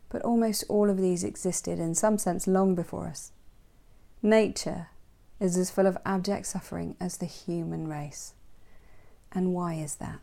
But 0.10 0.22
almost 0.22 0.64
all 0.70 0.90
of 0.90 0.98
these 0.98 1.24
existed 1.24 1.80
in 1.80 1.96
some 1.96 2.18
sense 2.18 2.48
long 2.48 2.76
before 2.76 3.08
us. 3.08 3.32
Nature 4.22 4.88
is 5.40 5.58
as 5.58 5.72
full 5.72 5.88
of 5.88 5.98
abject 6.06 6.46
suffering 6.46 6.96
as 7.00 7.18
the 7.18 7.26
human 7.26 7.88
race. 7.88 8.34
And 9.32 9.54
why 9.54 9.74
is 9.74 9.96
that? 9.96 10.20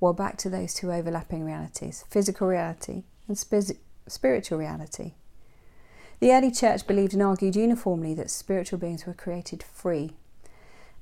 Well, 0.00 0.12
back 0.12 0.36
to 0.38 0.50
those 0.50 0.74
two 0.74 0.92
overlapping 0.92 1.44
realities 1.44 2.04
physical 2.10 2.48
reality 2.48 3.04
and 3.28 3.38
spiritual 3.38 4.58
reality. 4.58 5.12
The 6.20 6.32
early 6.32 6.50
church 6.50 6.86
believed 6.86 7.12
and 7.12 7.22
argued 7.22 7.56
uniformly 7.56 8.14
that 8.14 8.30
spiritual 8.30 8.78
beings 8.78 9.06
were 9.06 9.14
created 9.14 9.62
free 9.62 10.12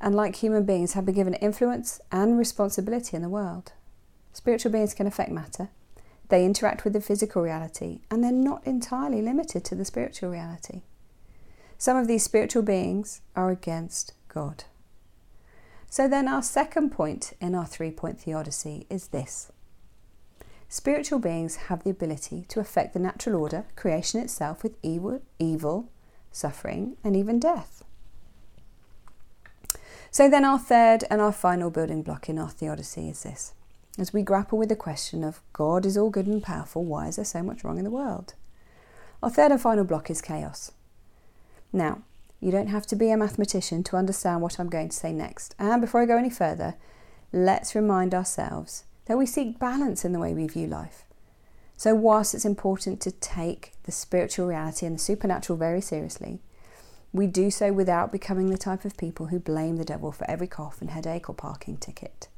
and, 0.00 0.14
like 0.14 0.36
human 0.36 0.64
beings, 0.64 0.94
have 0.94 1.06
been 1.06 1.14
given 1.14 1.34
influence 1.34 2.00
and 2.10 2.36
responsibility 2.36 3.16
in 3.16 3.22
the 3.22 3.28
world. 3.28 3.72
Spiritual 4.32 4.72
beings 4.72 4.92
can 4.92 5.06
affect 5.06 5.30
matter, 5.30 5.70
they 6.28 6.44
interact 6.44 6.84
with 6.84 6.92
the 6.92 7.00
physical 7.00 7.42
reality, 7.42 8.00
and 8.10 8.22
they're 8.22 8.32
not 8.32 8.66
entirely 8.66 9.22
limited 9.22 9.64
to 9.64 9.74
the 9.74 9.84
spiritual 9.84 10.30
reality. 10.30 10.82
Some 11.78 11.96
of 11.96 12.08
these 12.08 12.24
spiritual 12.24 12.62
beings 12.62 13.20
are 13.36 13.50
against 13.50 14.14
God. 14.28 14.64
So, 15.90 16.08
then, 16.08 16.26
our 16.26 16.42
second 16.42 16.90
point 16.90 17.34
in 17.40 17.54
our 17.54 17.66
three 17.66 17.90
point 17.90 18.18
theodicy 18.18 18.86
is 18.90 19.08
this 19.08 19.52
Spiritual 20.74 21.20
beings 21.20 21.54
have 21.68 21.84
the 21.84 21.90
ability 21.90 22.46
to 22.48 22.58
affect 22.58 22.94
the 22.94 22.98
natural 22.98 23.40
order, 23.40 23.64
creation 23.76 24.18
itself, 24.18 24.64
with 24.64 24.76
evil, 24.82 25.22
evil, 25.38 25.88
suffering, 26.32 26.96
and 27.04 27.14
even 27.14 27.38
death. 27.38 27.84
So, 30.10 30.28
then, 30.28 30.44
our 30.44 30.58
third 30.58 31.04
and 31.08 31.20
our 31.20 31.30
final 31.30 31.70
building 31.70 32.02
block 32.02 32.28
in 32.28 32.40
our 32.40 32.50
theodicy 32.50 33.08
is 33.08 33.22
this. 33.22 33.52
As 33.98 34.12
we 34.12 34.22
grapple 34.22 34.58
with 34.58 34.68
the 34.68 34.74
question 34.74 35.22
of 35.22 35.40
God 35.52 35.86
is 35.86 35.96
all 35.96 36.10
good 36.10 36.26
and 36.26 36.42
powerful, 36.42 36.82
why 36.82 37.06
is 37.06 37.16
there 37.16 37.24
so 37.24 37.44
much 37.44 37.62
wrong 37.62 37.78
in 37.78 37.84
the 37.84 37.88
world? 37.88 38.34
Our 39.22 39.30
third 39.30 39.52
and 39.52 39.60
final 39.60 39.84
block 39.84 40.10
is 40.10 40.20
chaos. 40.20 40.72
Now, 41.72 42.02
you 42.40 42.50
don't 42.50 42.66
have 42.66 42.88
to 42.88 42.96
be 42.96 43.12
a 43.12 43.16
mathematician 43.16 43.84
to 43.84 43.96
understand 43.96 44.42
what 44.42 44.58
I'm 44.58 44.70
going 44.70 44.88
to 44.88 44.96
say 44.96 45.12
next. 45.12 45.54
And 45.56 45.80
before 45.80 46.02
I 46.02 46.06
go 46.06 46.18
any 46.18 46.30
further, 46.30 46.74
let's 47.32 47.76
remind 47.76 48.12
ourselves 48.12 48.82
that 49.06 49.18
we 49.18 49.26
seek 49.26 49.58
balance 49.58 50.04
in 50.04 50.12
the 50.12 50.18
way 50.18 50.34
we 50.34 50.46
view 50.46 50.66
life. 50.66 51.04
So, 51.76 51.94
whilst 51.94 52.34
it's 52.34 52.44
important 52.44 53.00
to 53.02 53.10
take 53.10 53.72
the 53.82 53.92
spiritual 53.92 54.46
reality 54.46 54.86
and 54.86 54.94
the 54.94 55.00
supernatural 55.00 55.58
very 55.58 55.80
seriously, 55.80 56.40
we 57.12 57.26
do 57.26 57.50
so 57.50 57.72
without 57.72 58.12
becoming 58.12 58.50
the 58.50 58.58
type 58.58 58.84
of 58.84 58.96
people 58.96 59.26
who 59.26 59.38
blame 59.38 59.76
the 59.76 59.84
devil 59.84 60.12
for 60.12 60.28
every 60.30 60.46
cough 60.46 60.80
and 60.80 60.90
headache 60.90 61.28
or 61.28 61.34
parking 61.34 61.76
ticket. 61.76 62.28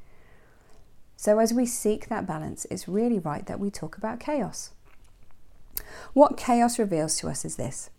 So, 1.16 1.38
as 1.38 1.52
we 1.52 1.66
seek 1.66 2.08
that 2.08 2.26
balance, 2.26 2.66
it's 2.70 2.88
really 2.88 3.18
right 3.18 3.46
that 3.46 3.60
we 3.60 3.70
talk 3.70 3.96
about 3.96 4.20
chaos. 4.20 4.72
What 6.12 6.36
chaos 6.36 6.78
reveals 6.78 7.18
to 7.18 7.28
us 7.28 7.44
is 7.44 7.56
this 7.56 7.90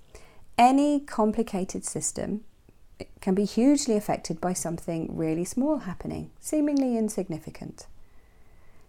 any 0.58 1.00
complicated 1.00 1.86
system 1.86 2.44
can 3.22 3.36
be 3.36 3.46
hugely 3.46 3.96
affected 3.96 4.42
by 4.42 4.54
something 4.54 5.16
really 5.16 5.46
small 5.46 5.80
happening, 5.80 6.32
seemingly 6.40 6.98
insignificant. 6.98 7.86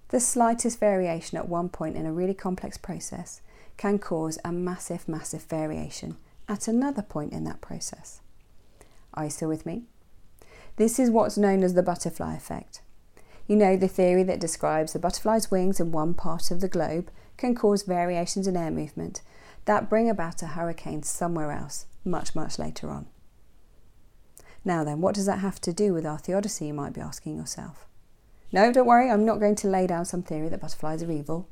The 0.09 0.21
slightest 0.21 0.81
variation 0.81 1.37
at 1.37 1.49
one 1.49 1.69
point 1.69 1.97
in 1.97 2.07
a 2.07 2.12
really 2.12 2.35
complex 2.35 2.79
process 2.79 3.43
can 3.77 3.99
cause 3.99 4.38
a 4.45 4.53
massive, 4.53 5.07
massive 5.09 5.45
variation 5.45 6.17
at 6.49 6.67
another 6.67 7.03
point 7.03 7.33
in 7.33 7.45
that 7.45 7.61
process. 7.61 8.21
Are 9.15 9.25
you 9.25 9.31
still 9.31 9.49
with 9.49 9.67
me? 9.67 9.85
This 10.77 10.99
is 10.99 11.11
what's 11.11 11.37
known 11.37 11.62
as 11.62 11.75
the 11.75 11.83
butterfly 11.83 12.37
effect. 12.37 12.81
You 13.47 13.57
know 13.57 13.77
the 13.77 13.88
theory 13.88 14.23
that 14.23 14.41
describes 14.41 14.93
the 14.93 14.99
butterfly's 14.99 15.50
wings 15.50 15.81
in 15.81 15.93
one 15.93 16.15
part 16.15 16.50
of 16.50 16.61
the 16.61 16.69
globe 16.69 17.11
can 17.37 17.55
cause 17.55 17.83
variations 17.83 18.47
in 18.47 18.57
air 18.57 18.71
movement 18.71 19.23
that 19.65 19.91
bring 19.91 20.09
about 20.09 20.43
a 20.43 20.49
hurricane 20.49 21.03
somewhere 21.03 21.50
else, 21.50 21.87
much, 22.05 22.35
much 22.35 22.59
later 22.59 22.91
on. 22.91 23.07
Now 24.65 24.85
then, 24.85 25.00
what 25.00 25.15
does 25.15 25.27
that 25.27 25.41
have 25.41 25.61
to 25.62 25.73
do 25.73 25.93
with 25.93 26.07
our 26.07 26.19
theodicy, 26.19 26.67
you 26.67 26.75
might 26.75 26.93
be 26.93 27.00
asking 27.00 27.37
yourself? 27.37 27.88
No, 28.50 28.73
don't 28.73 28.87
worry, 28.87 29.11
I'm 29.11 29.25
not 29.25 29.40
going 29.40 29.57
to 29.57 29.69
lay 29.69 29.87
down 29.87 30.05
some 30.05 30.23
theory 30.23 30.49
that 30.49 30.61
butterflies 30.61 31.02
are 31.02 31.11
evil. 31.11 31.49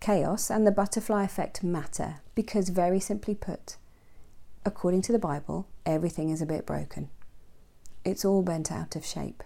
Chaos 0.00 0.50
and 0.50 0.66
the 0.66 0.70
butterfly 0.72 1.24
effect 1.24 1.62
matter 1.62 2.16
because, 2.34 2.70
very 2.70 3.00
simply 3.00 3.34
put, 3.34 3.76
according 4.64 5.02
to 5.02 5.12
the 5.12 5.18
Bible, 5.18 5.66
everything 5.84 6.30
is 6.30 6.40
a 6.40 6.46
bit 6.46 6.66
broken. 6.66 7.10
It's 8.04 8.24
all 8.24 8.42
bent 8.42 8.72
out 8.72 8.96
of 8.96 9.04
shape. 9.04 9.42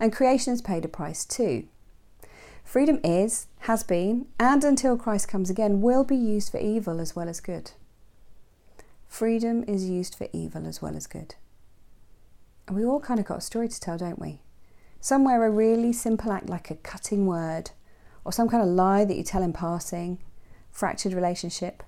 And 0.00 0.12
creation 0.12 0.52
has 0.52 0.62
paid 0.62 0.84
a 0.84 0.88
price 0.88 1.24
too. 1.24 1.68
Freedom 2.64 2.98
is, 3.04 3.46
has 3.60 3.82
been, 3.82 4.26
and 4.40 4.64
until 4.64 4.96
Christ 4.96 5.28
comes 5.28 5.50
again, 5.50 5.80
will 5.80 6.04
be 6.04 6.16
used 6.16 6.50
for 6.50 6.58
evil 6.58 7.00
as 7.00 7.14
well 7.14 7.28
as 7.28 7.40
good. 7.40 7.72
Freedom 9.06 9.62
is 9.68 9.88
used 9.88 10.14
for 10.14 10.28
evil 10.32 10.66
as 10.66 10.82
well 10.82 10.96
as 10.96 11.06
good. 11.06 11.36
And 12.66 12.76
we 12.76 12.84
all 12.84 13.00
kind 13.00 13.20
of 13.20 13.26
got 13.26 13.38
a 13.38 13.42
story 13.42 13.68
to 13.68 13.80
tell, 13.80 13.98
don't 13.98 14.18
we? 14.18 14.40
Somewhere 15.04 15.44
a 15.44 15.50
really 15.50 15.92
simple 15.92 16.32
act 16.32 16.48
like 16.48 16.70
a 16.70 16.76
cutting 16.76 17.26
word, 17.26 17.72
or 18.24 18.32
some 18.32 18.48
kind 18.48 18.62
of 18.62 18.70
lie 18.70 19.04
that 19.04 19.18
you 19.18 19.22
tell 19.22 19.42
in 19.42 19.52
passing, 19.52 20.18
fractured 20.70 21.12
relationship. 21.12 21.82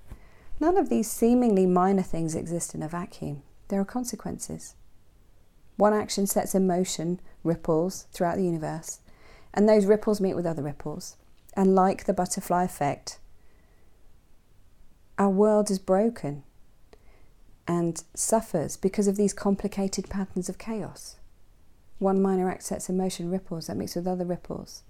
None 0.61 0.77
of 0.77 0.91
these 0.91 1.11
seemingly 1.11 1.65
minor 1.65 2.03
things 2.03 2.35
exist 2.35 2.75
in 2.75 2.83
a 2.83 2.89
vacuum. 2.89 3.43
There 3.69 3.81
are 3.81 3.87
consequences. 3.87 4.75
One 5.79 5.95
action 5.95 6.27
sets 6.27 6.55
in 6.55 6.67
motion 6.67 7.19
ripples 7.43 8.07
throughout 8.13 8.37
the 8.37 8.45
universe, 8.45 9.01
and 9.55 9.67
those 9.67 9.87
ripples 9.87 10.21
meet 10.21 10.35
with 10.35 10.45
other 10.45 10.63
ripples. 10.63 11.17
And 11.55 11.75
like 11.75 12.05
the 12.05 12.13
butterfly 12.13 12.65
effect, 12.65 13.19
our 15.17 15.31
world 15.31 15.71
is 15.71 15.79
broken 15.79 16.43
and 17.67 18.05
suffers 18.13 18.77
because 18.77 19.09
of 19.09 19.17
these 19.17 19.33
complicated 19.33 20.11
patterns 20.11 20.51
of 20.51 20.59
chaos. 20.59 21.17
One 21.99 22.21
minor 22.21 22.51
act 22.51 22.63
sets 22.63 22.89
in 22.89 22.97
motion 22.97 23.31
ripples 23.31 23.67
that 23.67 23.77
mix 23.77 23.95
with 23.95 24.07
other 24.07 24.25
ripples. 24.25 24.83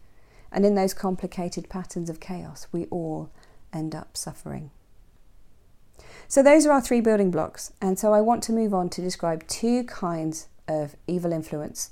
And 0.51 0.65
in 0.65 0.75
those 0.75 0.95
complicated 0.95 1.69
patterns 1.69 2.11
of 2.11 2.21
chaos, 2.21 2.67
we 2.73 2.87
all 2.87 3.31
end 3.73 3.95
up 3.95 4.17
suffering. 4.17 4.71
So, 6.29 6.43
those 6.43 6.67
are 6.67 6.73
our 6.73 6.81
three 6.81 7.01
building 7.01 7.31
blocks. 7.31 7.73
And 7.81 7.99
so, 7.99 8.13
I 8.13 8.21
want 8.21 8.43
to 8.45 8.53
move 8.53 8.75
on 8.75 8.89
to 8.91 9.01
describe 9.01 9.47
two 9.47 9.85
kinds 9.85 10.49
of 10.67 10.97
evil 11.07 11.33
influence 11.33 11.91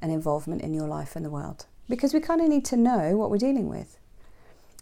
and 0.00 0.12
involvement 0.12 0.62
in 0.62 0.74
your 0.74 0.86
life 0.86 1.16
and 1.16 1.24
the 1.24 1.30
world 1.30 1.66
because 1.88 2.14
we 2.14 2.20
kind 2.20 2.40
of 2.40 2.48
need 2.48 2.64
to 2.66 2.76
know 2.76 3.16
what 3.16 3.30
we're 3.30 3.38
dealing 3.38 3.68
with. 3.68 3.98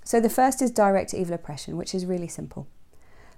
So, 0.04 0.20
the 0.20 0.28
first 0.28 0.60
is 0.60 0.70
direct 0.70 1.14
evil 1.14 1.34
oppression, 1.34 1.76
which 1.76 1.94
is 1.94 2.04
really 2.06 2.28
simple. 2.28 2.66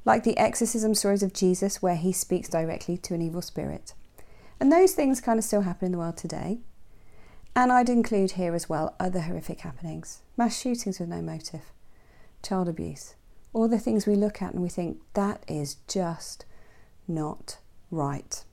Like 0.05 0.25
the 0.25 0.37
exorcism 0.37 0.95
stories 0.95 1.23
of 1.23 1.33
Jesus, 1.33 1.81
where 1.81 1.97
he 1.97 2.13
speaks 2.13 2.49
directly 2.49 2.97
to 2.99 3.15
an 3.15 3.23
evil 3.23 3.43
spirit. 3.43 3.95
And 4.63 4.71
those 4.71 4.93
things 4.93 5.21
kind 5.21 5.41
of 5.41 5.45
still 5.45 5.63
happen 5.63 5.87
in 5.87 5.91
the 5.91 5.99
world 5.99 6.17
today. 6.17 6.61
And 7.57 7.73
I'd 7.73 7.89
include 7.89 8.33
here 8.33 8.55
as 8.55 8.69
well 8.69 8.95
other 9.01 9.23
horrific 9.23 9.63
happenings 9.63 10.23
mass 10.37 10.57
shootings 10.57 11.01
with 11.01 11.09
no 11.09 11.21
motive, 11.21 11.73
child 12.45 12.69
abuse, 12.69 13.17
all 13.53 13.67
the 13.67 13.81
things 13.81 14.07
we 14.07 14.15
look 14.15 14.41
at 14.41 14.53
and 14.53 14.63
we 14.63 14.69
think 14.69 14.99
that 15.15 15.43
is 15.49 15.79
just 15.89 16.45
not 17.09 17.59
right. 17.91 18.45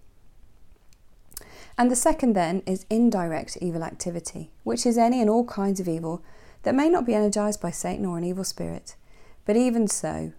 And 1.77 1.91
the 1.91 1.95
second 1.95 2.33
then 2.33 2.63
is 2.65 2.87
indirect 2.89 3.59
evil 3.61 3.83
activity, 3.83 4.49
which 4.63 4.87
is 4.87 4.97
any 4.97 5.21
and 5.21 5.29
all 5.29 5.45
kinds 5.45 5.79
of 5.79 5.87
evil 5.87 6.23
that 6.63 6.73
may 6.73 6.89
not 6.89 7.05
be 7.05 7.13
energized 7.13 7.61
by 7.61 7.69
Satan 7.69 8.07
or 8.07 8.17
an 8.17 8.23
evil 8.23 8.43
spirit, 8.43 8.95
but 9.45 9.55
even 9.55 9.87
so 9.87 10.33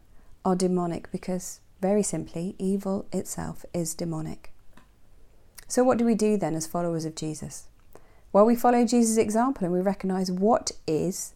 are 0.45 0.57
demonic 0.57 1.13
because, 1.13 1.61
very 1.81 2.03
simply, 2.03 2.57
evil 2.59 3.07
itself 3.13 3.65
is 3.73 3.95
demonic. 3.95 4.53
So, 5.71 5.85
what 5.85 5.99
do 5.99 6.05
we 6.05 6.17
do 6.17 6.37
then 6.37 6.57
as 6.57 6.67
followers 6.67 7.05
of 7.05 7.15
Jesus? 7.15 7.69
Well, 8.33 8.45
we 8.45 8.57
follow 8.57 8.85
Jesus' 8.85 9.17
example 9.17 9.65
and 9.65 9.73
we 9.73 9.81
recognize 9.81 10.29
what 10.29 10.73
is 10.85 11.35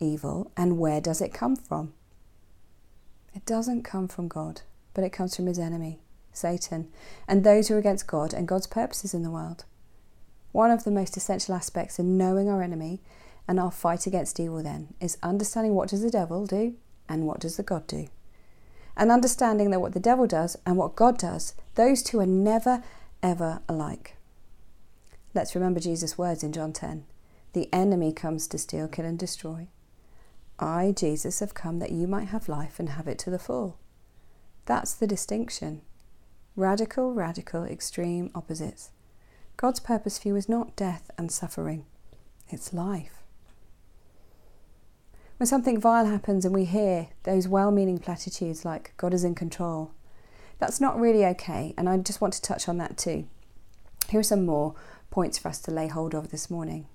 evil 0.00 0.50
and 0.56 0.78
where 0.78 1.02
does 1.02 1.20
it 1.20 1.34
come 1.34 1.54
from. 1.54 1.92
It 3.34 3.44
doesn't 3.44 3.82
come 3.82 4.08
from 4.08 4.26
God, 4.26 4.62
but 4.94 5.04
it 5.04 5.12
comes 5.12 5.36
from 5.36 5.44
his 5.44 5.58
enemy, 5.58 6.00
Satan, 6.32 6.88
and 7.28 7.44
those 7.44 7.68
who 7.68 7.74
are 7.74 7.78
against 7.78 8.06
God 8.06 8.32
and 8.32 8.48
God's 8.48 8.66
purposes 8.66 9.12
in 9.12 9.22
the 9.22 9.30
world. 9.30 9.66
One 10.52 10.70
of 10.70 10.84
the 10.84 10.90
most 10.90 11.18
essential 11.18 11.54
aspects 11.54 11.98
in 11.98 12.16
knowing 12.16 12.48
our 12.48 12.62
enemy 12.62 13.02
and 13.46 13.60
our 13.60 13.70
fight 13.70 14.06
against 14.06 14.40
evil 14.40 14.62
then 14.62 14.94
is 14.98 15.18
understanding 15.22 15.74
what 15.74 15.90
does 15.90 16.00
the 16.00 16.10
devil 16.10 16.46
do 16.46 16.74
and 17.06 17.26
what 17.26 17.38
does 17.38 17.58
the 17.58 17.62
God 17.62 17.86
do. 17.86 18.08
And 18.96 19.10
understanding 19.10 19.68
that 19.72 19.80
what 19.80 19.92
the 19.92 20.00
devil 20.00 20.26
does 20.26 20.56
and 20.64 20.78
what 20.78 20.96
God 20.96 21.18
does, 21.18 21.52
those 21.74 22.02
two 22.02 22.20
are 22.20 22.26
never 22.26 22.82
ever 23.24 23.62
alike. 23.68 24.16
Let's 25.32 25.54
remember 25.54 25.80
Jesus' 25.80 26.18
words 26.18 26.44
in 26.44 26.52
John 26.52 26.74
10. 26.74 27.06
The 27.54 27.72
enemy 27.72 28.12
comes 28.12 28.46
to 28.48 28.58
steal, 28.58 28.86
kill 28.86 29.06
and 29.06 29.18
destroy. 29.18 29.68
I, 30.58 30.92
Jesus, 30.94 31.40
have 31.40 31.54
come 31.54 31.78
that 31.78 31.90
you 31.90 32.06
might 32.06 32.28
have 32.28 32.48
life 32.48 32.78
and 32.78 32.90
have 32.90 33.08
it 33.08 33.18
to 33.20 33.30
the 33.30 33.38
full. 33.38 33.78
That's 34.66 34.92
the 34.92 35.06
distinction. 35.06 35.80
Radical, 36.54 37.14
radical, 37.14 37.64
extreme 37.64 38.30
opposites. 38.34 38.90
God's 39.56 39.80
purpose 39.80 40.18
for 40.18 40.28
you 40.28 40.36
is 40.36 40.48
not 40.48 40.76
death 40.76 41.10
and 41.16 41.32
suffering, 41.32 41.86
it's 42.50 42.74
life. 42.74 43.22
When 45.38 45.46
something 45.46 45.80
vile 45.80 46.06
happens 46.06 46.44
and 46.44 46.54
we 46.54 46.66
hear 46.66 47.08
those 47.22 47.48
well 47.48 47.70
meaning 47.70 47.98
platitudes 47.98 48.64
like, 48.66 48.92
God 48.98 49.14
is 49.14 49.24
in 49.24 49.34
control, 49.34 49.92
that's 50.58 50.80
not 50.80 50.98
really 50.98 51.24
okay, 51.26 51.74
and 51.76 51.88
I 51.88 51.96
just 51.98 52.20
want 52.20 52.34
to 52.34 52.42
touch 52.42 52.68
on 52.68 52.78
that 52.78 52.96
too. 52.96 53.26
Here 54.08 54.20
are 54.20 54.24
some 54.24 54.46
more 54.46 54.74
points 55.10 55.38
for 55.38 55.48
us 55.48 55.60
to 55.62 55.70
lay 55.70 55.88
hold 55.88 56.14
of 56.14 56.30
this 56.30 56.50
morning. 56.50 56.86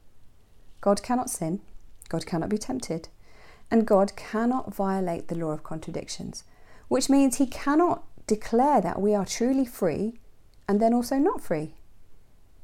God 0.82 1.04
cannot 1.04 1.30
sin, 1.30 1.62
God 2.08 2.26
cannot 2.26 2.50
be 2.50 2.58
tempted, 2.58 3.10
and 3.72 3.86
God 3.86 4.16
cannot 4.16 4.74
violate 4.74 5.28
the 5.28 5.36
law 5.36 5.52
of 5.52 5.64
contradictions, 5.64 6.44
which 6.88 7.10
means 7.10 7.38
he 7.38 7.46
cannot 7.46 8.04
declare 8.28 8.82
that 8.82 9.02
we 9.02 9.14
are 9.14 9.26
truly 9.26 9.66
free 9.66 10.20
and 10.68 10.80
then 10.80 10.94
also 10.94 11.16
not 11.16 11.42
free. 11.42 11.76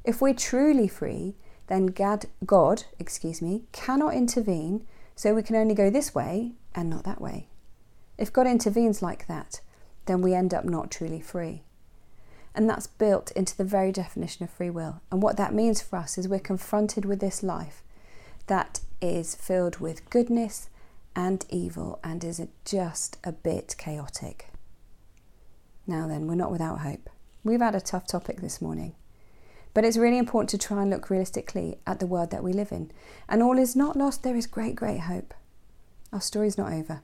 If 0.04 0.20
we're 0.20 0.34
truly 0.34 0.88
free, 0.88 1.36
then 1.66 1.86
God, 1.86 2.84
excuse 2.98 3.42
me, 3.42 3.64
cannot 3.72 4.14
intervene, 4.14 4.86
so 5.16 5.34
we 5.34 5.42
can 5.42 5.56
only 5.56 5.74
go 5.74 5.90
this 5.90 6.14
way 6.14 6.52
and 6.74 6.88
not 6.88 7.04
that 7.04 7.20
way. 7.20 7.48
If 8.16 8.32
God 8.32 8.46
intervenes 8.46 9.02
like 9.02 9.26
that, 9.26 9.60
then 10.06 10.22
we 10.22 10.34
end 10.34 10.54
up 10.54 10.64
not 10.64 10.90
truly 10.90 11.20
free. 11.20 11.62
And 12.54 12.70
that's 12.70 12.86
built 12.86 13.30
into 13.32 13.56
the 13.56 13.64
very 13.64 13.92
definition 13.92 14.44
of 14.44 14.50
free 14.50 14.70
will. 14.70 15.02
And 15.10 15.22
what 15.22 15.36
that 15.36 15.52
means 15.52 15.82
for 15.82 15.96
us 15.96 16.16
is 16.16 16.26
we're 16.26 16.38
confronted 16.38 17.04
with 17.04 17.20
this 17.20 17.42
life 17.42 17.82
that 18.46 18.80
is 19.02 19.34
filled 19.34 19.78
with 19.78 20.08
goodness 20.08 20.68
and 21.14 21.44
evil 21.50 21.98
and 22.02 22.24
is 22.24 22.40
just 22.64 23.18
a 23.24 23.32
bit 23.32 23.74
chaotic. 23.78 24.48
Now, 25.86 26.08
then, 26.08 26.26
we're 26.26 26.34
not 26.34 26.50
without 26.50 26.80
hope. 26.80 27.10
We've 27.44 27.60
had 27.60 27.74
a 27.74 27.80
tough 27.80 28.06
topic 28.06 28.40
this 28.40 28.60
morning, 28.60 28.94
but 29.72 29.84
it's 29.84 29.96
really 29.96 30.18
important 30.18 30.50
to 30.50 30.58
try 30.58 30.82
and 30.82 30.90
look 30.90 31.10
realistically 31.10 31.78
at 31.86 32.00
the 32.00 32.06
world 32.06 32.30
that 32.32 32.42
we 32.42 32.52
live 32.52 32.72
in. 32.72 32.90
And 33.28 33.42
all 33.42 33.58
is 33.58 33.76
not 33.76 33.96
lost, 33.96 34.22
there 34.22 34.36
is 34.36 34.46
great, 34.46 34.74
great 34.74 35.00
hope. 35.00 35.32
Our 36.12 36.20
story 36.20 36.48
is 36.48 36.58
not 36.58 36.72
over. 36.72 37.02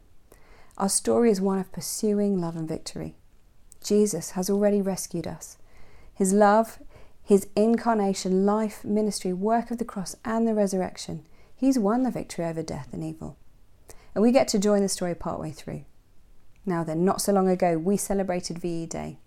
Our 0.79 0.89
story 0.89 1.31
is 1.31 1.41
one 1.41 1.59
of 1.59 1.73
pursuing 1.73 2.41
love 2.41 2.57
and 2.57 2.69
victory. 2.69 3.17
Jesus 3.83 4.31
has 4.33 4.49
already 4.49 4.81
rescued 4.81 5.27
us. 5.27 5.59
His 6.15 6.33
love, 6.33 6.79
his 7.23 7.49
incarnation, 7.57 8.47
life, 8.47 8.85
ministry, 8.85 9.33
work 9.33 9.71
of 9.71 9.79
the 9.79 9.85
cross, 9.85 10.17
and 10.25 10.47
the 10.47 10.55
resurrection, 10.55 11.27
he's 11.55 11.79
won 11.79 12.03
the 12.03 12.11
victory 12.11 12.45
over 12.45 12.63
death 12.63 12.89
and 12.93 13.05
evil 13.05 13.37
and 14.15 14.23
we 14.23 14.33
get 14.33 14.49
to 14.49 14.59
join 14.59 14.83
the 14.83 14.89
story 14.89 15.15
partway 15.15 15.51
through. 15.51 15.85
Now, 16.65 16.85
then, 16.85 17.05
not 17.05 17.21
so 17.21 17.33
long 17.33 17.49
ago, 17.49 17.79
we 17.79 17.97
celebrated 17.97 18.59
VE 18.59 18.87
Day, 18.87 19.19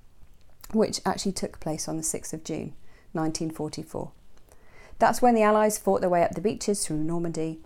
which 0.71 1.01
actually 1.05 1.33
took 1.33 1.59
place 1.59 1.87
on 1.87 1.97
the 1.97 2.03
6th 2.03 2.33
of 2.33 2.43
June 2.43 2.73
1944. 3.11 4.11
That's 4.99 5.21
when 5.21 5.35
the 5.35 5.41
Allies 5.41 5.77
fought 5.77 6.01
their 6.01 6.09
way 6.09 6.23
up 6.23 6.31
the 6.31 6.41
beaches 6.41 6.85
through 6.85 7.03
Normandy, 7.03 7.59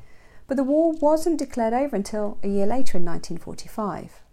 but 0.50 0.58
the 0.58 0.64
war 0.64 0.94
wasn't 0.94 1.38
declared 1.38 1.74
over 1.74 1.96
until 1.96 2.40
a 2.42 2.48
year 2.48 2.66
later 2.66 2.98
in 2.98 3.06
1945. 3.06 4.24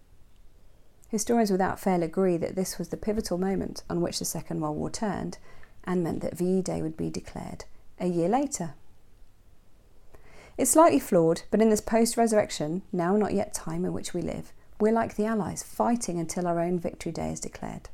Historians 1.09 1.51
without 1.51 1.79
fail 1.79 2.01
agree 2.01 2.37
that 2.37 2.55
this 2.55 2.79
was 2.79 2.89
the 2.89 2.97
pivotal 2.97 3.37
moment 3.37 3.83
on 3.87 4.01
which 4.01 4.17
the 4.17 4.25
Second 4.25 4.59
World 4.59 4.77
War 4.77 4.89
turned 4.89 5.37
and 5.83 6.03
meant 6.03 6.21
that 6.21 6.35
VE 6.35 6.63
Day 6.63 6.81
would 6.81 6.97
be 6.97 7.11
declared 7.11 7.65
a 7.99 8.07
year 8.07 8.27
later. 8.27 8.73
It's 10.57 10.71
slightly 10.71 10.99
flawed, 10.99 11.43
but 11.51 11.61
in 11.61 11.69
this 11.69 11.81
post 11.81 12.17
resurrection, 12.17 12.81
now 12.91 13.15
not 13.15 13.35
yet 13.35 13.53
time 13.53 13.85
in 13.85 13.93
which 13.93 14.15
we 14.15 14.23
live, 14.23 14.51
we're 14.79 14.91
like 14.91 15.17
the 15.17 15.25
Allies, 15.25 15.61
fighting 15.61 16.19
until 16.19 16.47
our 16.47 16.59
own 16.59 16.79
victory 16.79 17.11
day 17.11 17.31
is 17.31 17.39
declared. 17.39 17.89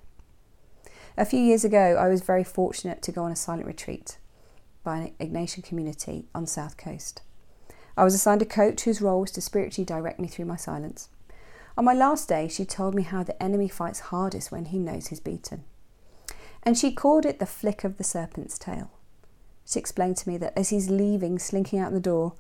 A 1.18 1.26
few 1.26 1.42
years 1.42 1.66
ago, 1.66 1.98
I 2.00 2.08
was 2.08 2.22
very 2.22 2.46
fortunate 2.46 3.02
to 3.02 3.12
go 3.12 3.24
on 3.24 3.34
a 3.34 3.36
silent 3.36 3.68
retreat 3.68 4.18
by 4.82 4.98
an 4.98 5.12
Ignatian 5.20 5.66
community 5.66 6.30
on 6.34 6.48
South 6.48 6.78
Coast. 6.78 7.22
I 7.96 8.04
was 8.04 8.16
assigned 8.16 8.42
a 8.42 8.46
coach 8.46 8.84
whose 8.84 9.02
role 9.02 9.22
was 9.22 9.32
to 9.32 9.42
spiritually 9.42 9.86
direct 9.86 10.20
me 10.20 10.28
through 10.28 10.46
my 10.46 10.56
silence. 10.56 11.10
On 11.78 11.86
my 11.86 11.94
last 11.94 12.28
day, 12.28 12.48
she 12.48 12.66
told 12.66 12.96
me 12.96 13.04
how 13.04 13.24
the 13.24 13.42
enemy 13.42 13.68
fights 13.68 14.00
hardest 14.00 14.52
when 14.52 14.66
he 14.66 14.80
knows 14.80 15.08
he's 15.08 15.20
beaten. 15.20 15.64
And 16.64 16.78
she 16.78 16.92
called 16.92 17.26
it 17.26 17.40
the 17.40 17.46
flick 17.46 17.84
of 17.84 17.98
the 17.98 18.04
serpent's 18.04 18.58
tail. 18.58 18.92
She 19.66 19.80
explained 19.80 20.18
to 20.18 20.30
me 20.30 20.38
that 20.38 20.58
as 20.58 20.70
he's 20.70 20.90
leaving, 20.90 21.40
slinking 21.40 21.80
out 21.80 21.92
the 21.92 22.00
door, 22.00 22.34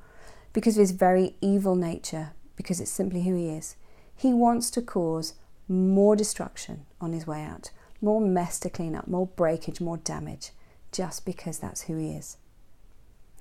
because 0.54 0.76
of 0.78 0.82
his 0.82 0.92
very 0.92 1.36
evil 1.42 1.76
nature, 1.76 2.32
because 2.56 2.80
it's 2.80 2.92
simply 2.92 3.24
who 3.24 3.36
he 3.36 3.50
is. 3.50 3.76
He 4.16 4.34
wants 4.34 4.70
to 4.72 4.82
cause 4.82 5.34
more 5.68 6.16
destruction 6.16 6.86
on 7.02 7.14
his 7.14 7.26
way 7.26 7.44
out, 7.44 7.72
more 8.02 8.22
mess 8.22 8.60
to 8.60 8.70
clean 8.70 8.96
up, 8.96 9.08
more 9.08 9.28
breakage, 9.28 9.82
more 9.82 9.98
damage, 9.98 10.52
just 10.92 11.26
because 11.26 11.58
that's 11.58 11.84
who 11.84 11.98
he 11.98 12.12
is. 12.12 12.38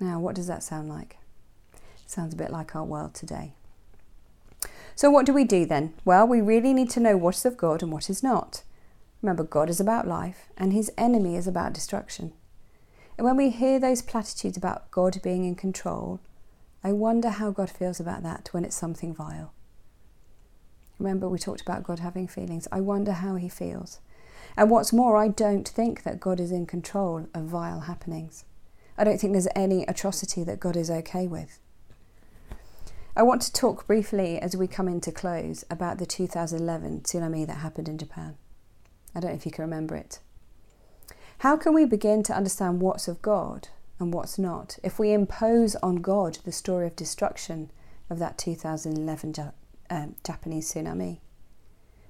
Now, 0.00 0.18
what 0.20 0.34
does 0.34 0.46
that 0.46 0.62
sound 0.62 0.88
like? 0.88 1.18
Sounds 2.12 2.34
a 2.34 2.36
bit 2.36 2.50
like 2.50 2.76
our 2.76 2.84
world 2.84 3.14
today. 3.14 3.54
So, 4.94 5.10
what 5.10 5.24
do 5.24 5.32
we 5.32 5.44
do 5.44 5.64
then? 5.64 5.94
Well, 6.04 6.28
we 6.28 6.42
really 6.42 6.74
need 6.74 6.90
to 6.90 7.00
know 7.00 7.16
what 7.16 7.36
is 7.36 7.46
of 7.46 7.56
God 7.56 7.82
and 7.82 7.90
what 7.90 8.10
is 8.10 8.22
not. 8.22 8.64
Remember, 9.22 9.44
God 9.44 9.70
is 9.70 9.80
about 9.80 10.06
life 10.06 10.50
and 10.58 10.74
his 10.74 10.92
enemy 10.98 11.36
is 11.36 11.46
about 11.46 11.72
destruction. 11.72 12.34
And 13.16 13.24
when 13.24 13.38
we 13.38 13.48
hear 13.48 13.80
those 13.80 14.02
platitudes 14.02 14.58
about 14.58 14.90
God 14.90 15.22
being 15.22 15.46
in 15.46 15.54
control, 15.54 16.20
I 16.84 16.92
wonder 16.92 17.30
how 17.30 17.50
God 17.50 17.70
feels 17.70 17.98
about 17.98 18.22
that 18.24 18.50
when 18.52 18.66
it's 18.66 18.76
something 18.76 19.14
vile. 19.14 19.54
Remember, 20.98 21.30
we 21.30 21.38
talked 21.38 21.62
about 21.62 21.82
God 21.82 22.00
having 22.00 22.28
feelings. 22.28 22.68
I 22.70 22.82
wonder 22.82 23.12
how 23.12 23.36
he 23.36 23.48
feels. 23.48 24.00
And 24.54 24.68
what's 24.68 24.92
more, 24.92 25.16
I 25.16 25.28
don't 25.28 25.66
think 25.66 26.02
that 26.02 26.20
God 26.20 26.40
is 26.40 26.52
in 26.52 26.66
control 26.66 27.26
of 27.32 27.44
vile 27.44 27.80
happenings. 27.80 28.44
I 28.98 29.04
don't 29.04 29.18
think 29.18 29.32
there's 29.32 29.48
any 29.56 29.84
atrocity 29.84 30.44
that 30.44 30.60
God 30.60 30.76
is 30.76 30.90
okay 30.90 31.26
with. 31.26 31.58
I 33.14 33.22
want 33.22 33.42
to 33.42 33.52
talk 33.52 33.86
briefly 33.86 34.38
as 34.38 34.56
we 34.56 34.66
come 34.66 34.88
into 34.88 35.12
close 35.12 35.66
about 35.70 35.98
the 35.98 36.06
2011 36.06 37.00
tsunami 37.00 37.46
that 37.46 37.58
happened 37.58 37.88
in 37.88 37.98
Japan. 37.98 38.36
I 39.14 39.20
don't 39.20 39.32
know 39.32 39.36
if 39.36 39.44
you 39.44 39.52
can 39.52 39.64
remember 39.64 39.94
it. 39.96 40.18
How 41.38 41.58
can 41.58 41.74
we 41.74 41.84
begin 41.84 42.22
to 42.22 42.34
understand 42.34 42.80
what's 42.80 43.08
of 43.08 43.20
God 43.20 43.68
and 43.98 44.14
what's 44.14 44.38
not, 44.38 44.78
if 44.82 44.98
we 44.98 45.12
impose 45.12 45.76
on 45.76 45.96
God 45.96 46.38
the 46.44 46.52
story 46.52 46.86
of 46.86 46.96
destruction 46.96 47.70
of 48.08 48.18
that 48.18 48.38
2011 48.38 49.52
um, 49.90 50.14
Japanese 50.24 50.72
tsunami. 50.72 51.18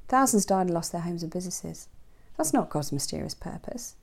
Thousands 0.08 0.46
died 0.46 0.66
and 0.66 0.74
lost 0.74 0.92
their 0.92 1.00
homes 1.00 1.22
and 1.22 1.32
businesses. 1.32 1.88
That's 2.36 2.52
not 2.52 2.70
God's 2.70 2.92
mysterious 2.92 3.34
purpose. 3.34 3.96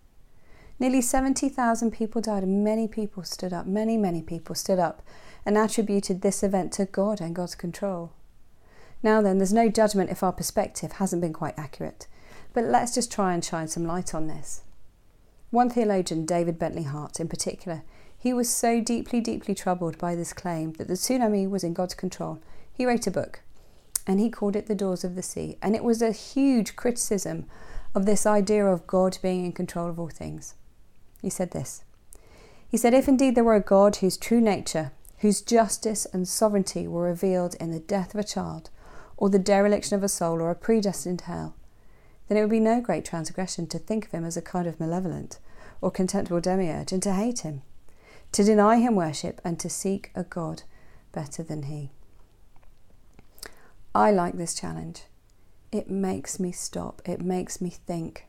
Nearly 0.79 1.01
70,000 1.01 1.91
people 1.91 2.21
died, 2.21 2.43
and 2.43 2.63
many 2.63 2.87
people 2.87 3.23
stood 3.23 3.53
up, 3.53 3.65
many, 3.65 3.97
many 3.97 4.21
people 4.21 4.55
stood 4.55 4.79
up 4.79 5.01
and 5.49 5.57
attributed 5.57 6.21
this 6.21 6.43
event 6.43 6.71
to 6.71 6.85
God 6.85 7.19
and 7.19 7.35
God's 7.35 7.55
control. 7.55 8.11
Now 9.01 9.19
then, 9.19 9.39
there's 9.39 9.51
no 9.51 9.67
judgment 9.67 10.11
if 10.11 10.21
our 10.21 10.31
perspective 10.31 10.91
hasn't 10.91 11.23
been 11.23 11.33
quite 11.33 11.57
accurate, 11.57 12.05
but 12.53 12.65
let's 12.65 12.93
just 12.93 13.11
try 13.11 13.33
and 13.33 13.43
shine 13.43 13.67
some 13.67 13.83
light 13.83 14.13
on 14.13 14.27
this. 14.27 14.61
One 15.49 15.71
theologian, 15.71 16.27
David 16.27 16.59
Bentley 16.59 16.83
Hart 16.83 17.19
in 17.19 17.27
particular, 17.27 17.81
he 18.15 18.31
was 18.31 18.47
so 18.47 18.79
deeply, 18.79 19.21
deeply 19.21 19.55
troubled 19.55 19.97
by 19.97 20.13
this 20.13 20.33
claim 20.33 20.73
that 20.73 20.87
the 20.87 20.93
tsunami 20.93 21.49
was 21.49 21.63
in 21.63 21.73
God's 21.73 21.95
control. 21.95 22.37
He 22.71 22.85
wrote 22.85 23.07
a 23.07 23.11
book 23.11 23.41
and 24.05 24.19
he 24.19 24.29
called 24.29 24.55
it 24.55 24.67
The 24.67 24.75
Doors 24.75 25.03
of 25.03 25.15
the 25.15 25.23
Sea. 25.23 25.57
And 25.63 25.75
it 25.75 25.83
was 25.83 26.03
a 26.03 26.11
huge 26.11 26.75
criticism 26.75 27.47
of 27.95 28.05
this 28.05 28.27
idea 28.27 28.67
of 28.67 28.85
God 28.85 29.17
being 29.23 29.45
in 29.45 29.53
control 29.53 29.89
of 29.89 29.99
all 29.99 30.09
things. 30.09 30.53
He 31.23 31.31
said 31.31 31.49
this 31.49 31.83
He 32.69 32.77
said, 32.77 32.93
If 32.93 33.07
indeed 33.07 33.33
there 33.33 33.43
were 33.43 33.55
a 33.55 33.61
God 33.61 33.95
whose 33.95 34.15
true 34.15 34.41
nature, 34.41 34.91
whose 35.19 35.41
justice 35.41 36.05
and 36.13 36.27
sovereignty 36.27 36.87
were 36.87 37.03
revealed 37.03 37.55
in 37.55 37.71
the 37.71 37.79
death 37.79 38.13
of 38.13 38.19
a 38.19 38.23
child, 38.23 38.69
or 39.17 39.29
the 39.29 39.39
dereliction 39.39 39.95
of 39.95 40.03
a 40.03 40.09
soul, 40.09 40.41
or 40.41 40.49
a 40.49 40.55
predestined 40.55 41.21
hell, 41.21 41.55
then 42.27 42.37
it 42.37 42.41
would 42.41 42.49
be 42.49 42.59
no 42.59 42.79
great 42.79 43.03
transgression 43.03 43.67
to 43.67 43.79
think 43.79 44.05
of 44.05 44.11
him 44.11 44.23
as 44.23 44.37
a 44.37 44.41
kind 44.41 44.67
of 44.67 44.79
malevolent 44.79 45.39
or 45.81 45.91
contemptible 45.91 46.39
demiurge 46.39 46.91
and 46.91 47.01
to 47.03 47.13
hate 47.13 47.39
him, 47.39 47.61
to 48.31 48.43
deny 48.43 48.77
him 48.77 48.95
worship 48.95 49.41
and 49.43 49.59
to 49.59 49.69
seek 49.69 50.11
a 50.15 50.23
God 50.23 50.63
better 51.11 51.43
than 51.43 51.63
he. 51.63 51.89
I 53.95 54.11
like 54.11 54.37
this 54.37 54.53
challenge. 54.53 55.03
It 55.71 55.89
makes 55.89 56.39
me 56.39 56.51
stop, 56.51 57.01
it 57.05 57.21
makes 57.21 57.59
me 57.59 57.69
think. 57.69 58.25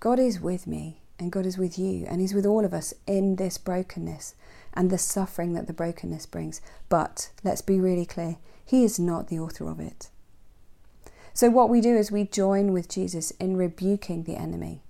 God 0.00 0.18
is 0.18 0.40
with 0.40 0.66
me, 0.66 1.00
and 1.18 1.32
God 1.32 1.46
is 1.46 1.58
with 1.58 1.78
you, 1.78 2.06
and 2.08 2.20
He's 2.20 2.34
with 2.34 2.46
all 2.46 2.64
of 2.64 2.74
us 2.74 2.92
in 3.06 3.36
this 3.36 3.58
brokenness 3.58 4.34
and 4.74 4.90
the 4.90 4.98
suffering 4.98 5.54
that 5.54 5.66
the 5.66 5.72
brokenness 5.72 6.26
brings. 6.26 6.60
But 6.88 7.30
let's 7.42 7.62
be 7.62 7.80
really 7.80 8.06
clear 8.06 8.36
He 8.64 8.84
is 8.84 8.98
not 8.98 9.28
the 9.28 9.38
author 9.38 9.68
of 9.70 9.80
it. 9.80 10.10
So, 11.32 11.50
what 11.50 11.68
we 11.68 11.80
do 11.80 11.96
is 11.96 12.10
we 12.10 12.24
join 12.24 12.72
with 12.72 12.88
Jesus 12.88 13.30
in 13.32 13.56
rebuking 13.56 14.24
the 14.24 14.36
enemy 14.36 14.82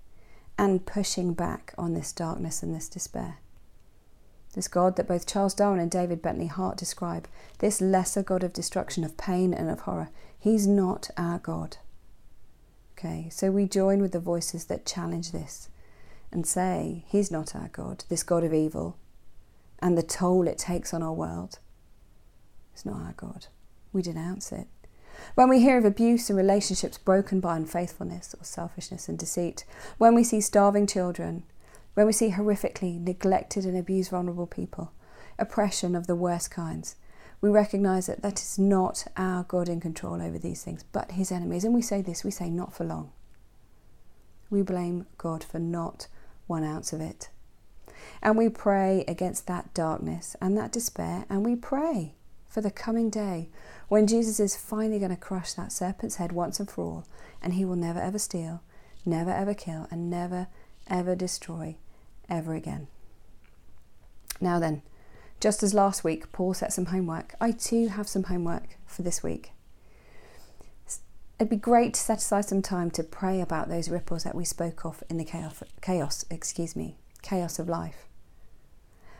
and 0.58 0.86
pushing 0.86 1.34
back 1.34 1.74
on 1.76 1.94
this 1.94 2.12
darkness 2.12 2.62
and 2.62 2.74
this 2.74 2.88
despair. 2.88 3.38
This 4.54 4.68
God 4.68 4.96
that 4.96 5.08
both 5.08 5.26
Charles 5.26 5.54
Darwin 5.54 5.80
and 5.80 5.90
David 5.90 6.22
Bentley 6.22 6.46
Hart 6.46 6.78
describe, 6.78 7.28
this 7.58 7.80
lesser 7.80 8.22
God 8.22 8.42
of 8.42 8.54
destruction, 8.54 9.04
of 9.04 9.16
pain, 9.16 9.52
and 9.52 9.68
of 9.68 9.80
horror, 9.80 10.08
he's 10.38 10.66
not 10.66 11.10
our 11.16 11.38
God. 11.38 11.76
Okay, 12.96 13.28
so 13.30 13.50
we 13.50 13.66
join 13.66 14.00
with 14.00 14.12
the 14.12 14.20
voices 14.20 14.64
that 14.66 14.86
challenge 14.86 15.32
this 15.32 15.68
and 16.36 16.46
say, 16.46 17.02
He's 17.08 17.30
not 17.30 17.56
our 17.56 17.68
God, 17.68 18.04
this 18.10 18.22
God 18.22 18.44
of 18.44 18.52
evil, 18.52 18.98
and 19.80 19.96
the 19.96 20.02
toll 20.02 20.46
it 20.46 20.58
takes 20.58 20.92
on 20.92 21.02
our 21.02 21.14
world. 21.14 21.58
It's 22.74 22.84
not 22.84 23.00
our 23.00 23.14
God. 23.16 23.46
We 23.90 24.02
denounce 24.02 24.52
it. 24.52 24.66
When 25.34 25.48
we 25.48 25.62
hear 25.62 25.78
of 25.78 25.86
abuse 25.86 26.28
and 26.28 26.36
relationships 26.36 26.98
broken 26.98 27.40
by 27.40 27.56
unfaithfulness 27.56 28.34
or 28.38 28.44
selfishness 28.44 29.08
and 29.08 29.18
deceit, 29.18 29.64
when 29.96 30.14
we 30.14 30.22
see 30.22 30.42
starving 30.42 30.86
children, 30.86 31.44
when 31.94 32.04
we 32.04 32.12
see 32.12 32.28
horrifically 32.32 33.00
neglected 33.00 33.64
and 33.64 33.76
abused 33.76 34.10
vulnerable 34.10 34.46
people, 34.46 34.92
oppression 35.38 35.94
of 35.94 36.06
the 36.06 36.14
worst 36.14 36.50
kinds, 36.50 36.96
we 37.40 37.48
recognize 37.48 38.08
that 38.08 38.20
that 38.20 38.42
is 38.42 38.58
not 38.58 39.06
our 39.16 39.44
God 39.44 39.70
in 39.70 39.80
control 39.80 40.20
over 40.20 40.38
these 40.38 40.62
things, 40.62 40.84
but 40.92 41.12
his 41.12 41.32
enemies. 41.32 41.64
And 41.64 41.74
we 41.74 41.80
say 41.80 42.02
this, 42.02 42.24
we 42.24 42.30
say 42.30 42.50
not 42.50 42.74
for 42.74 42.84
long. 42.84 43.10
We 44.50 44.60
blame 44.60 45.06
God 45.16 45.42
for 45.42 45.58
not 45.58 46.08
one 46.46 46.64
ounce 46.64 46.92
of 46.92 47.00
it. 47.00 47.28
And 48.22 48.36
we 48.36 48.48
pray 48.48 49.04
against 49.06 49.46
that 49.46 49.74
darkness 49.74 50.36
and 50.40 50.56
that 50.56 50.72
despair, 50.72 51.26
and 51.28 51.44
we 51.44 51.56
pray 51.56 52.14
for 52.48 52.60
the 52.60 52.70
coming 52.70 53.10
day 53.10 53.48
when 53.88 54.06
Jesus 54.06 54.40
is 54.40 54.56
finally 54.56 54.98
going 54.98 55.10
to 55.10 55.16
crush 55.16 55.52
that 55.52 55.72
serpent's 55.72 56.16
head 56.16 56.32
once 56.32 56.58
and 56.58 56.70
for 56.70 56.84
all, 56.84 57.06
and 57.42 57.54
he 57.54 57.64
will 57.64 57.76
never 57.76 58.00
ever 58.00 58.18
steal, 58.18 58.62
never 59.04 59.30
ever 59.30 59.54
kill, 59.54 59.86
and 59.90 60.10
never 60.10 60.48
ever 60.88 61.14
destroy 61.14 61.76
ever 62.28 62.54
again. 62.54 62.86
Now 64.40 64.58
then, 64.58 64.82
just 65.40 65.62
as 65.62 65.74
last 65.74 66.04
week 66.04 66.32
Paul 66.32 66.54
set 66.54 66.72
some 66.72 66.86
homework, 66.86 67.34
I 67.40 67.52
too 67.52 67.88
have 67.88 68.08
some 68.08 68.24
homework 68.24 68.76
for 68.86 69.02
this 69.02 69.22
week. 69.22 69.52
It'd 71.38 71.50
be 71.50 71.56
great 71.56 71.92
to 71.94 72.00
set 72.00 72.18
aside 72.18 72.46
some 72.46 72.62
time 72.62 72.90
to 72.92 73.02
pray 73.02 73.42
about 73.42 73.68
those 73.68 73.90
ripples 73.90 74.24
that 74.24 74.34
we 74.34 74.46
spoke 74.46 74.86
of 74.86 75.04
in 75.10 75.18
the 75.18 75.24
chaos, 75.24 75.62
chaos, 75.82 76.24
excuse 76.30 76.74
me, 76.74 76.96
chaos 77.20 77.58
of 77.58 77.68
life. 77.68 78.06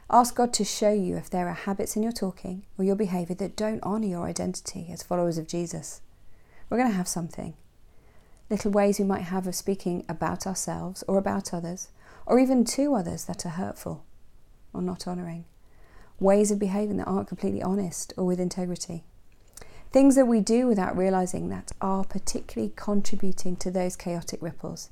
Ask 0.09 0.35
God 0.35 0.55
to 0.55 0.65
show 0.65 0.93
you 0.93 1.17
if 1.17 1.29
there 1.29 1.47
are 1.47 1.53
habits 1.53 1.95
in 1.95 2.03
your 2.03 2.13
talking 2.13 2.65
or 2.79 2.85
your 2.87 2.97
behaviour 2.97 3.35
that 3.35 3.55
don't 3.55 3.83
honour 3.83 4.07
your 4.07 4.25
identity 4.25 4.89
as 4.91 5.03
followers 5.03 5.37
of 5.37 5.47
Jesus. 5.47 6.01
We're 6.71 6.79
going 6.79 6.91
to 6.91 6.97
have 6.97 7.09
something. 7.09 7.53
Little 8.49 8.71
ways 8.71 8.99
we 8.99 9.05
might 9.05 9.23
have 9.23 9.47
of 9.47 9.55
speaking 9.55 10.07
about 10.09 10.47
ourselves 10.47 11.05
or 11.07 11.19
about 11.19 11.53
others 11.53 11.89
or 12.25 12.39
even 12.39 12.65
to 12.65 12.95
others 12.95 13.27
that 13.27 13.45
are 13.45 13.51
hurtful 13.51 14.05
or 14.73 14.81
not 14.81 15.07
honouring, 15.07 15.45
ways 16.19 16.51
of 16.51 16.59
behaving 16.59 16.97
that 16.97 17.09
aren't 17.09 17.29
completely 17.29 17.63
honest 17.63 18.15
or 18.17 18.25
with 18.25 18.41
integrity, 18.41 19.05
things 19.91 20.15
that 20.17 20.27
we 20.27 20.41
do 20.41 20.67
without 20.67 20.97
realising 20.97 21.49
that 21.49 21.73
are 21.81 22.05
particularly 22.05 22.73
contributing 22.77 23.57
to 23.57 23.71
those 23.71 23.97
chaotic 23.97 24.41
ripples. 24.43 24.91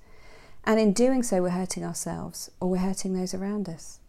And 0.64 0.80
in 0.80 0.92
doing 0.92 1.22
so, 1.22 1.42
we're 1.42 1.50
hurting 1.50 1.84
ourselves 1.84 2.50
or 2.60 2.70
we're 2.70 2.78
hurting 2.78 3.14
those 3.14 3.34
around 3.34 3.68
us. 3.68 4.00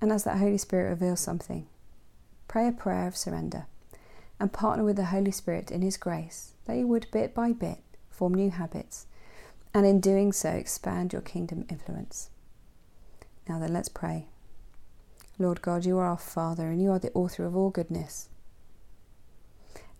And 0.00 0.10
as 0.10 0.24
that 0.24 0.38
Holy 0.38 0.58
Spirit 0.58 0.88
reveals 0.88 1.20
something, 1.20 1.66
pray 2.48 2.66
a 2.66 2.72
prayer 2.72 3.06
of 3.06 3.16
surrender 3.16 3.66
and 4.38 4.52
partner 4.52 4.82
with 4.84 4.96
the 4.96 5.06
Holy 5.06 5.30
Spirit 5.30 5.70
in 5.70 5.82
His 5.82 5.98
grace 5.98 6.52
that 6.64 6.76
He 6.76 6.84
would 6.84 7.06
bit 7.12 7.34
by 7.34 7.52
bit 7.52 7.80
form 8.10 8.34
new 8.34 8.50
habits 8.50 9.06
and 9.72 9.86
in 9.86 10.00
doing 10.00 10.32
so, 10.32 10.50
expand 10.50 11.12
your 11.12 11.22
kingdom 11.22 11.64
influence. 11.68 12.30
Now 13.48 13.58
then, 13.58 13.72
let's 13.72 13.88
pray. 13.88 14.26
Lord 15.38 15.62
God, 15.62 15.84
you 15.84 15.96
are 15.98 16.06
our 16.06 16.18
Father 16.18 16.68
and 16.68 16.82
you 16.82 16.90
are 16.90 16.98
the 16.98 17.12
author 17.12 17.46
of 17.46 17.56
all 17.56 17.70
goodness. 17.70 18.28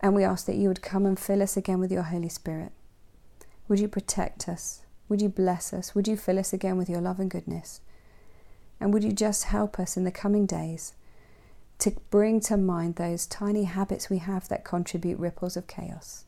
And 0.01 0.15
we 0.15 0.23
ask 0.23 0.47
that 0.47 0.55
you 0.55 0.67
would 0.67 0.81
come 0.81 1.05
and 1.05 1.17
fill 1.17 1.43
us 1.43 1.55
again 1.55 1.79
with 1.79 1.91
your 1.91 2.03
Holy 2.03 2.27
Spirit. 2.27 2.71
Would 3.67 3.79
you 3.79 3.87
protect 3.87 4.49
us? 4.49 4.81
Would 5.07 5.21
you 5.21 5.29
bless 5.29 5.73
us? 5.73 5.93
Would 5.93 6.07
you 6.07 6.17
fill 6.17 6.39
us 6.39 6.51
again 6.51 6.75
with 6.75 6.89
your 6.89 7.01
love 7.01 7.19
and 7.19 7.29
goodness? 7.29 7.81
And 8.79 8.91
would 8.93 9.03
you 9.03 9.11
just 9.11 9.45
help 9.45 9.79
us 9.79 9.95
in 9.95 10.03
the 10.03 10.11
coming 10.11 10.47
days 10.47 10.93
to 11.79 11.91
bring 12.09 12.39
to 12.41 12.57
mind 12.57 12.95
those 12.95 13.27
tiny 13.27 13.65
habits 13.65 14.09
we 14.09 14.17
have 14.17 14.47
that 14.47 14.65
contribute 14.65 15.19
ripples 15.19 15.55
of 15.55 15.67
chaos? 15.67 16.25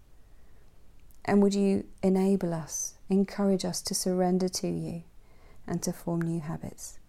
And 1.25 1.41
would 1.41 1.55
you 1.55 1.85
enable 2.03 2.53
us, 2.53 2.95
encourage 3.09 3.65
us 3.65 3.81
to 3.83 3.95
surrender 3.95 4.49
to 4.49 4.67
you 4.67 5.03
and 5.65 5.81
to 5.81 5.91
form 5.91 6.21
new 6.21 6.41
habits? 6.41 6.99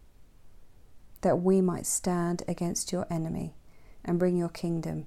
That 1.21 1.43
we 1.43 1.61
might 1.61 1.85
stand 1.85 2.43
against 2.49 2.91
your 2.91 3.07
enemy 3.11 3.55
and 4.03 4.19
bring 4.19 4.37
your 4.39 4.49
kingdom 4.49 5.07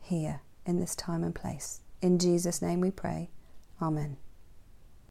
here 0.00 0.42
in 0.68 0.78
this 0.78 0.94
time 0.94 1.24
and 1.24 1.34
place. 1.34 1.80
In 2.02 2.18
Jesus' 2.18 2.62
name 2.62 2.80
we 2.80 2.90
pray. 2.90 3.30
Amen. 3.80 4.18